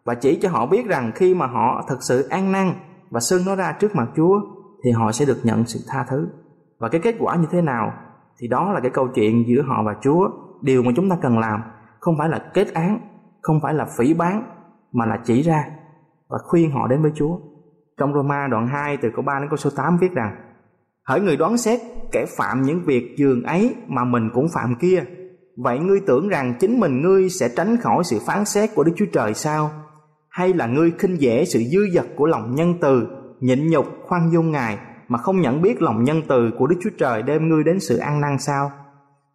Và 0.06 0.16
chỉ 0.16 0.40
cho 0.42 0.50
họ 0.50 0.66
biết 0.66 0.86
rằng 0.86 1.12
khi 1.16 1.34
mà 1.34 1.48
họ 1.48 1.86
thực 1.90 2.04
sự 2.04 2.28
an 2.28 2.52
năn 2.52 2.74
và 3.10 3.20
xưng 3.20 3.42
nó 3.46 3.56
ra 3.56 3.72
trước 3.72 3.96
mặt 3.96 4.08
Chúa, 4.16 4.42
thì 4.84 4.92
họ 4.92 5.12
sẽ 5.12 5.26
được 5.26 5.40
nhận 5.44 5.66
sự 5.66 5.80
tha 5.88 6.06
thứ. 6.10 6.30
Và 6.80 6.90
cái 6.90 7.02
kết 7.02 7.16
quả 7.20 7.36
như 7.36 7.48
thế 7.52 7.62
nào, 7.62 7.94
thì 8.38 8.48
đó 8.48 8.72
là 8.72 8.80
cái 8.80 8.92
câu 8.94 9.08
chuyện 9.08 9.44
giữa 9.48 9.62
họ 9.62 9.84
và 9.84 9.96
Chúa. 10.02 10.30
Điều 10.62 10.84
mà 10.84 10.92
chúng 10.96 11.10
ta 11.10 11.18
cần 11.22 11.40
làm 11.40 11.62
không 12.00 12.18
phải 12.18 12.30
là 12.30 12.52
kết 12.54 12.74
án, 12.74 13.00
không 13.42 13.60
phải 13.64 13.74
là 13.74 13.86
phỉ 13.98 14.14
bán, 14.14 14.44
mà 14.92 15.06
là 15.06 15.20
chỉ 15.24 15.42
ra 15.42 15.66
và 16.30 16.38
khuyên 16.44 16.72
họ 16.72 16.88
đến 16.88 17.02
với 17.02 17.12
Chúa. 17.16 17.40
Trong 17.98 18.14
Roma 18.14 18.48
đoạn 18.48 18.68
2 18.68 18.98
từ 18.98 19.10
câu 19.16 19.26
3 19.26 19.40
đến 19.40 19.50
câu 19.50 19.58
số 19.58 19.70
8 19.76 19.98
viết 19.98 20.12
rằng 20.14 20.36
Hỡi 21.10 21.22
người 21.22 21.38
đoán 21.38 21.58
xét 21.58 21.80
kẻ 22.12 22.26
phạm 22.38 22.62
những 22.62 22.82
việc 22.86 23.16
dường 23.18 23.44
ấy 23.44 23.76
mà 23.88 24.04
mình 24.04 24.30
cũng 24.34 24.48
phạm 24.54 24.76
kia 24.76 25.04
Vậy 25.58 25.80
ngươi 25.80 26.00
tưởng 26.08 26.30
rằng 26.30 26.54
chính 26.60 26.80
mình 26.80 27.02
ngươi 27.02 27.30
sẽ 27.30 27.50
tránh 27.56 27.78
khỏi 27.78 28.04
sự 28.04 28.20
phán 28.28 28.46
xét 28.46 28.76
của 28.76 28.84
Đức 28.84 28.92
Chúa 28.96 29.06
Trời 29.14 29.34
sao? 29.34 29.72
Hay 30.30 30.54
là 30.54 30.68
ngươi 30.68 30.92
khinh 31.00 31.22
dễ 31.22 31.46
sự 31.46 31.60
dư 31.64 31.80
dật 31.94 32.06
của 32.16 32.26
lòng 32.26 32.56
nhân 32.56 32.74
từ, 32.82 33.08
nhịn 33.40 33.70
nhục, 33.70 33.86
khoan 34.08 34.32
dung 34.32 34.52
Ngài 34.52 34.78
mà 35.08 35.20
không 35.20 35.42
nhận 35.42 35.62
biết 35.62 35.82
lòng 35.82 36.04
nhân 36.04 36.22
từ 36.28 36.52
của 36.58 36.68
Đức 36.68 36.76
Chúa 36.84 36.90
Trời 36.98 37.22
đem 37.22 37.50
ngươi 37.50 37.64
đến 37.64 37.80
sự 37.80 37.98
ăn 37.98 38.22
năn 38.22 38.40
sao? 38.40 38.72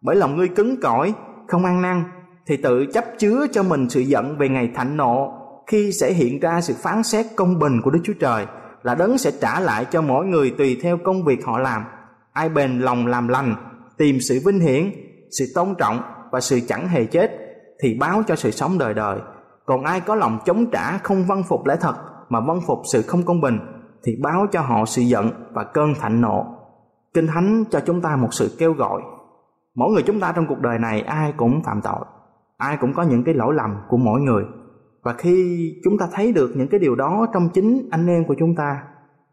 Bởi 0.01 0.15
lòng 0.15 0.37
ngươi 0.37 0.47
cứng 0.47 0.81
cỏi, 0.81 1.13
không 1.47 1.65
ăn 1.65 1.81
năn 1.81 2.03
thì 2.47 2.57
tự 2.57 2.85
chấp 2.93 3.05
chứa 3.17 3.47
cho 3.51 3.63
mình 3.63 3.89
sự 3.89 3.99
giận 3.99 4.37
về 4.37 4.49
ngày 4.49 4.71
thạnh 4.75 4.97
nộ 4.97 5.33
khi 5.67 5.91
sẽ 5.91 6.13
hiện 6.13 6.39
ra 6.39 6.61
sự 6.61 6.73
phán 6.77 7.03
xét 7.03 7.25
công 7.35 7.59
bình 7.59 7.81
của 7.83 7.91
Đức 7.91 7.99
Chúa 8.03 8.13
Trời 8.19 8.45
là 8.85 8.95
đấng 8.95 9.17
sẽ 9.17 9.31
trả 9.41 9.59
lại 9.59 9.85
cho 9.85 10.01
mỗi 10.01 10.25
người 10.25 10.55
tùy 10.57 10.79
theo 10.81 10.97
công 10.97 11.23
việc 11.23 11.45
họ 11.45 11.59
làm. 11.59 11.83
Ai 12.33 12.49
bền 12.49 12.79
lòng 12.79 13.07
làm 13.07 13.27
lành, 13.27 13.55
tìm 13.97 14.17
sự 14.19 14.39
vinh 14.45 14.59
hiển, 14.59 14.91
sự 15.39 15.45
tôn 15.55 15.75
trọng 15.77 15.99
và 16.31 16.39
sự 16.39 16.59
chẳng 16.67 16.87
hề 16.87 17.05
chết 17.05 17.31
thì 17.79 17.97
báo 17.99 18.23
cho 18.27 18.35
sự 18.35 18.51
sống 18.51 18.77
đời 18.77 18.93
đời. 18.93 19.19
Còn 19.65 19.83
ai 19.83 20.01
có 20.01 20.15
lòng 20.15 20.39
chống 20.45 20.71
trả 20.71 20.97
không 20.97 21.25
vâng 21.25 21.43
phục 21.43 21.65
lẽ 21.65 21.75
thật 21.81 21.95
mà 22.29 22.39
vâng 22.39 22.61
phục 22.67 22.79
sự 22.91 23.01
không 23.01 23.23
công 23.23 23.41
bình 23.41 23.59
thì 24.03 24.15
báo 24.23 24.45
cho 24.51 24.61
họ 24.61 24.85
sự 24.85 25.01
giận 25.01 25.29
và 25.53 25.63
cơn 25.63 25.93
thạnh 25.95 26.21
nộ. 26.21 26.45
Kinh 27.13 27.27
Thánh 27.27 27.63
cho 27.71 27.79
chúng 27.79 28.01
ta 28.01 28.15
một 28.15 28.29
sự 28.31 28.55
kêu 28.59 28.73
gọi. 28.73 29.01
Mỗi 29.75 29.91
người 29.93 30.03
chúng 30.03 30.19
ta 30.19 30.31
trong 30.31 30.47
cuộc 30.47 30.59
đời 30.59 30.79
này 30.79 31.01
ai 31.01 31.33
cũng 31.37 31.63
phạm 31.63 31.81
tội. 31.81 32.05
Ai 32.57 32.77
cũng 32.81 32.93
có 32.93 33.03
những 33.03 33.23
cái 33.23 33.33
lỗi 33.33 33.53
lầm 33.53 33.77
của 33.89 33.97
mỗi 33.97 34.21
người. 34.21 34.43
Và 35.05 35.13
khi 35.13 35.73
chúng 35.83 35.97
ta 35.97 36.07
thấy 36.13 36.31
được 36.31 36.51
những 36.55 36.67
cái 36.67 36.79
điều 36.79 36.95
đó 36.95 37.27
trong 37.33 37.49
chính 37.53 37.87
anh 37.91 38.07
em 38.07 38.25
của 38.25 38.35
chúng 38.39 38.55
ta, 38.55 38.83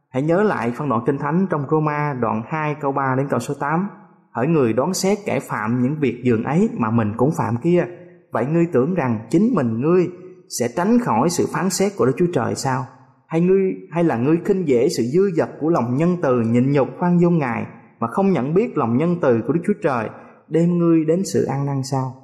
hãy 0.09 0.23
nhớ 0.23 0.43
lại 0.43 0.73
phân 0.77 0.89
đoạn 0.89 1.03
Kinh 1.07 1.19
Thánh 1.19 1.47
trong 1.51 1.65
Roma 1.71 2.15
đoạn 2.21 2.43
2 2.47 2.77
câu 2.81 2.93
3 2.93 3.15
đến 3.17 3.27
câu 3.31 3.41
số 3.41 3.55
8 3.61 3.89
hỡi 4.31 4.47
người 4.47 4.73
đoán 4.73 4.95
xét 4.95 5.19
kẻ 5.27 5.41
phạm 5.41 5.83
những 5.83 5.97
việc 6.01 6.21
dường 6.25 6.45
ấy 6.45 6.69
mà 6.79 6.91
mình 6.91 7.13
cũng 7.17 7.31
phạm 7.39 7.57
kia 7.57 7.85
vậy 8.33 8.47
ngươi 8.47 8.67
tưởng 8.73 8.95
rằng 8.95 9.27
chính 9.31 9.55
mình 9.55 9.81
ngươi 9.81 10.09
sẽ 10.49 10.69
tránh 10.77 10.99
khỏi 10.99 11.31
sự 11.31 11.47
phán 11.53 11.71
xét 11.71 11.93
của 11.97 12.07
Đức 12.07 12.13
Chúa 12.17 12.33
Trời 12.35 12.55
sao? 12.55 12.85
Hay 13.27 13.41
ngươi 13.41 13.75
hay 13.91 14.05
là 14.05 14.17
ngươi 14.17 14.37
khinh 14.45 14.69
dễ 14.69 14.89
sự 14.89 15.03
dư 15.03 15.31
dật 15.37 15.49
của 15.61 15.69
lòng 15.69 15.97
nhân 15.97 16.17
từ 16.23 16.41
nhịn 16.41 16.73
nhục 16.73 16.89
khoan 16.99 17.21
dung 17.21 17.39
ngài 17.39 17.67
mà 18.01 18.09
không 18.09 18.33
nhận 18.33 18.55
biết 18.55 18.79
lòng 18.79 18.97
nhân 18.97 19.17
từ 19.23 19.43
của 19.47 19.53
Đức 19.53 19.61
Chúa 19.67 19.81
Trời 19.83 20.09
đem 20.49 20.79
ngươi 20.79 21.05
đến 21.05 21.23
sự 21.25 21.45
ăn 21.45 21.67
năn 21.67 21.83
sao? 21.83 22.15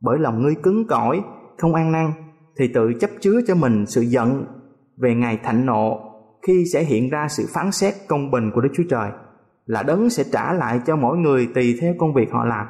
Bởi 0.00 0.18
lòng 0.18 0.42
ngươi 0.42 0.54
cứng 0.62 0.86
cỏi 0.86 1.20
không 1.58 1.74
ăn 1.74 1.92
năn 1.92 2.12
thì 2.58 2.68
tự 2.74 2.92
chấp 3.00 3.10
chứa 3.20 3.40
cho 3.46 3.54
mình 3.54 3.86
sự 3.86 4.00
giận 4.00 4.44
về 4.96 5.14
ngày 5.14 5.38
thạnh 5.42 5.66
nộ 5.66 6.10
khi 6.42 6.64
sẽ 6.72 6.82
hiện 6.82 7.10
ra 7.10 7.26
sự 7.28 7.46
phán 7.54 7.72
xét 7.72 7.94
công 8.08 8.30
bình 8.30 8.50
của 8.54 8.60
Đức 8.60 8.68
Chúa 8.76 8.82
Trời, 8.90 9.10
là 9.66 9.82
đấng 9.82 10.10
sẽ 10.10 10.24
trả 10.32 10.52
lại 10.52 10.80
cho 10.86 10.96
mỗi 10.96 11.16
người 11.16 11.48
tùy 11.54 11.78
theo 11.80 11.94
công 11.98 12.14
việc 12.14 12.28
họ 12.32 12.44
làm. 12.44 12.66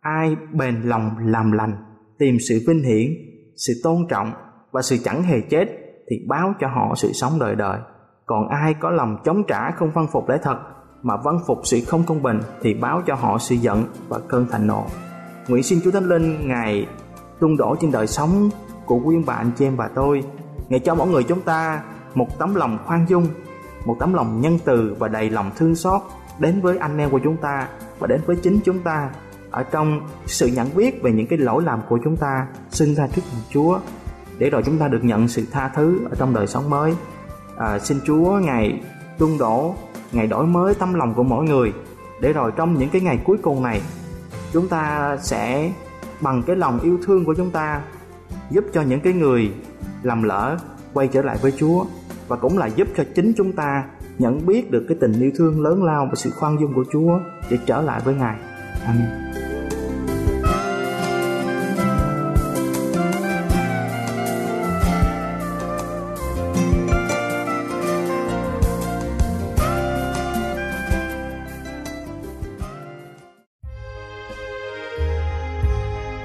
Ai 0.00 0.36
bền 0.52 0.82
lòng 0.82 1.10
làm 1.24 1.52
lành, 1.52 1.72
tìm 2.18 2.36
sự 2.48 2.60
vinh 2.66 2.82
hiển, 2.82 3.12
sự 3.56 3.72
tôn 3.84 3.96
trọng 4.08 4.32
và 4.72 4.82
sự 4.82 4.96
chẳng 5.04 5.22
hề 5.22 5.40
chết 5.40 5.68
thì 6.10 6.16
báo 6.28 6.54
cho 6.60 6.68
họ 6.68 6.94
sự 6.96 7.12
sống 7.12 7.32
đời 7.40 7.54
đời. 7.54 7.78
Còn 8.26 8.48
ai 8.48 8.74
có 8.74 8.90
lòng 8.90 9.16
chống 9.24 9.42
trả 9.48 9.70
không 9.70 9.90
văn 9.94 10.06
phục 10.12 10.28
lẽ 10.28 10.38
thật 10.42 10.58
mà 11.02 11.14
văn 11.24 11.38
phục 11.46 11.58
sự 11.64 11.80
không 11.86 12.02
công 12.06 12.22
bình 12.22 12.40
thì 12.62 12.74
báo 12.74 13.02
cho 13.06 13.14
họ 13.14 13.38
sự 13.38 13.54
giận 13.54 13.84
và 14.08 14.18
cơn 14.28 14.46
thành 14.50 14.66
nộ. 14.66 14.86
Nguyện 15.48 15.62
xin 15.62 15.80
chúa 15.84 15.90
thánh 15.90 16.04
linh 16.04 16.48
ngài 16.48 16.86
tung 17.40 17.56
đổ 17.56 17.76
trên 17.80 17.92
đời 17.92 18.06
sống 18.06 18.50
của 18.88 19.00
quý 19.04 19.16
bạn 19.26 19.50
chị 19.58 19.66
em 19.66 19.76
và 19.76 19.88
tôi. 19.94 20.22
Ngày 20.68 20.80
cho 20.80 20.94
mỗi 20.94 21.08
người 21.08 21.22
chúng 21.22 21.40
ta 21.40 21.82
một 22.14 22.38
tấm 22.38 22.54
lòng 22.54 22.78
khoan 22.86 23.06
dung 23.08 23.26
một 23.84 23.96
tấm 23.98 24.14
lòng 24.14 24.40
nhân 24.40 24.58
từ 24.64 24.96
và 24.98 25.08
đầy 25.08 25.30
lòng 25.30 25.50
thương 25.56 25.74
xót 25.74 26.02
đến 26.38 26.60
với 26.60 26.78
anh 26.78 26.98
em 26.98 27.10
của 27.10 27.20
chúng 27.24 27.36
ta 27.36 27.68
và 27.98 28.06
đến 28.06 28.20
với 28.26 28.36
chính 28.36 28.60
chúng 28.64 28.78
ta 28.78 29.10
ở 29.50 29.62
trong 29.62 30.00
sự 30.26 30.46
nhận 30.46 30.68
biết 30.74 31.02
về 31.02 31.12
những 31.12 31.26
cái 31.26 31.38
lỗi 31.38 31.62
lầm 31.62 31.80
của 31.88 31.98
chúng 32.04 32.16
ta 32.16 32.46
xưng 32.70 32.94
ra 32.94 33.06
trước 33.06 33.22
mặt 33.32 33.42
Chúa 33.50 33.78
để 34.38 34.50
rồi 34.50 34.62
chúng 34.62 34.78
ta 34.78 34.88
được 34.88 35.04
nhận 35.04 35.28
sự 35.28 35.46
tha 35.50 35.68
thứ 35.68 35.98
ở 36.10 36.16
trong 36.18 36.34
đời 36.34 36.46
sống 36.46 36.70
mới. 36.70 36.94
À, 37.56 37.78
xin 37.78 37.98
Chúa 38.06 38.38
ngày 38.42 38.82
tuôn 39.18 39.38
đổ 39.38 39.74
ngày 40.12 40.26
đổi 40.26 40.46
mới 40.46 40.74
tấm 40.74 40.94
lòng 40.94 41.14
của 41.14 41.22
mỗi 41.22 41.44
người 41.44 41.72
để 42.20 42.32
rồi 42.32 42.52
trong 42.56 42.78
những 42.78 42.88
cái 42.88 43.00
ngày 43.00 43.18
cuối 43.24 43.38
cùng 43.42 43.62
này 43.62 43.82
chúng 44.52 44.68
ta 44.68 45.16
sẽ 45.22 45.72
bằng 46.20 46.42
cái 46.42 46.56
lòng 46.56 46.80
yêu 46.80 46.98
thương 47.06 47.24
của 47.24 47.34
chúng 47.34 47.50
ta 47.50 47.80
giúp 48.50 48.64
cho 48.72 48.82
những 48.82 49.00
cái 49.00 49.12
người 49.12 49.50
làm 50.02 50.22
lỡ 50.22 50.56
quay 50.92 51.08
trở 51.08 51.22
lại 51.22 51.38
với 51.42 51.52
Chúa 51.58 51.84
và 52.28 52.36
cũng 52.36 52.58
là 52.58 52.66
giúp 52.66 52.88
cho 52.96 53.04
chính 53.14 53.32
chúng 53.36 53.52
ta 53.52 53.84
nhận 54.18 54.46
biết 54.46 54.70
được 54.70 54.84
cái 54.88 54.98
tình 55.00 55.20
yêu 55.20 55.30
thương 55.36 55.62
lớn 55.62 55.84
lao 55.84 56.06
và 56.06 56.14
sự 56.14 56.30
khoan 56.30 56.60
dung 56.60 56.74
của 56.74 56.84
Chúa 56.92 57.18
để 57.50 57.58
trở 57.66 57.82
lại 57.82 58.00
với 58.04 58.14
Ngài. 58.14 58.36
Amen. 58.84 59.27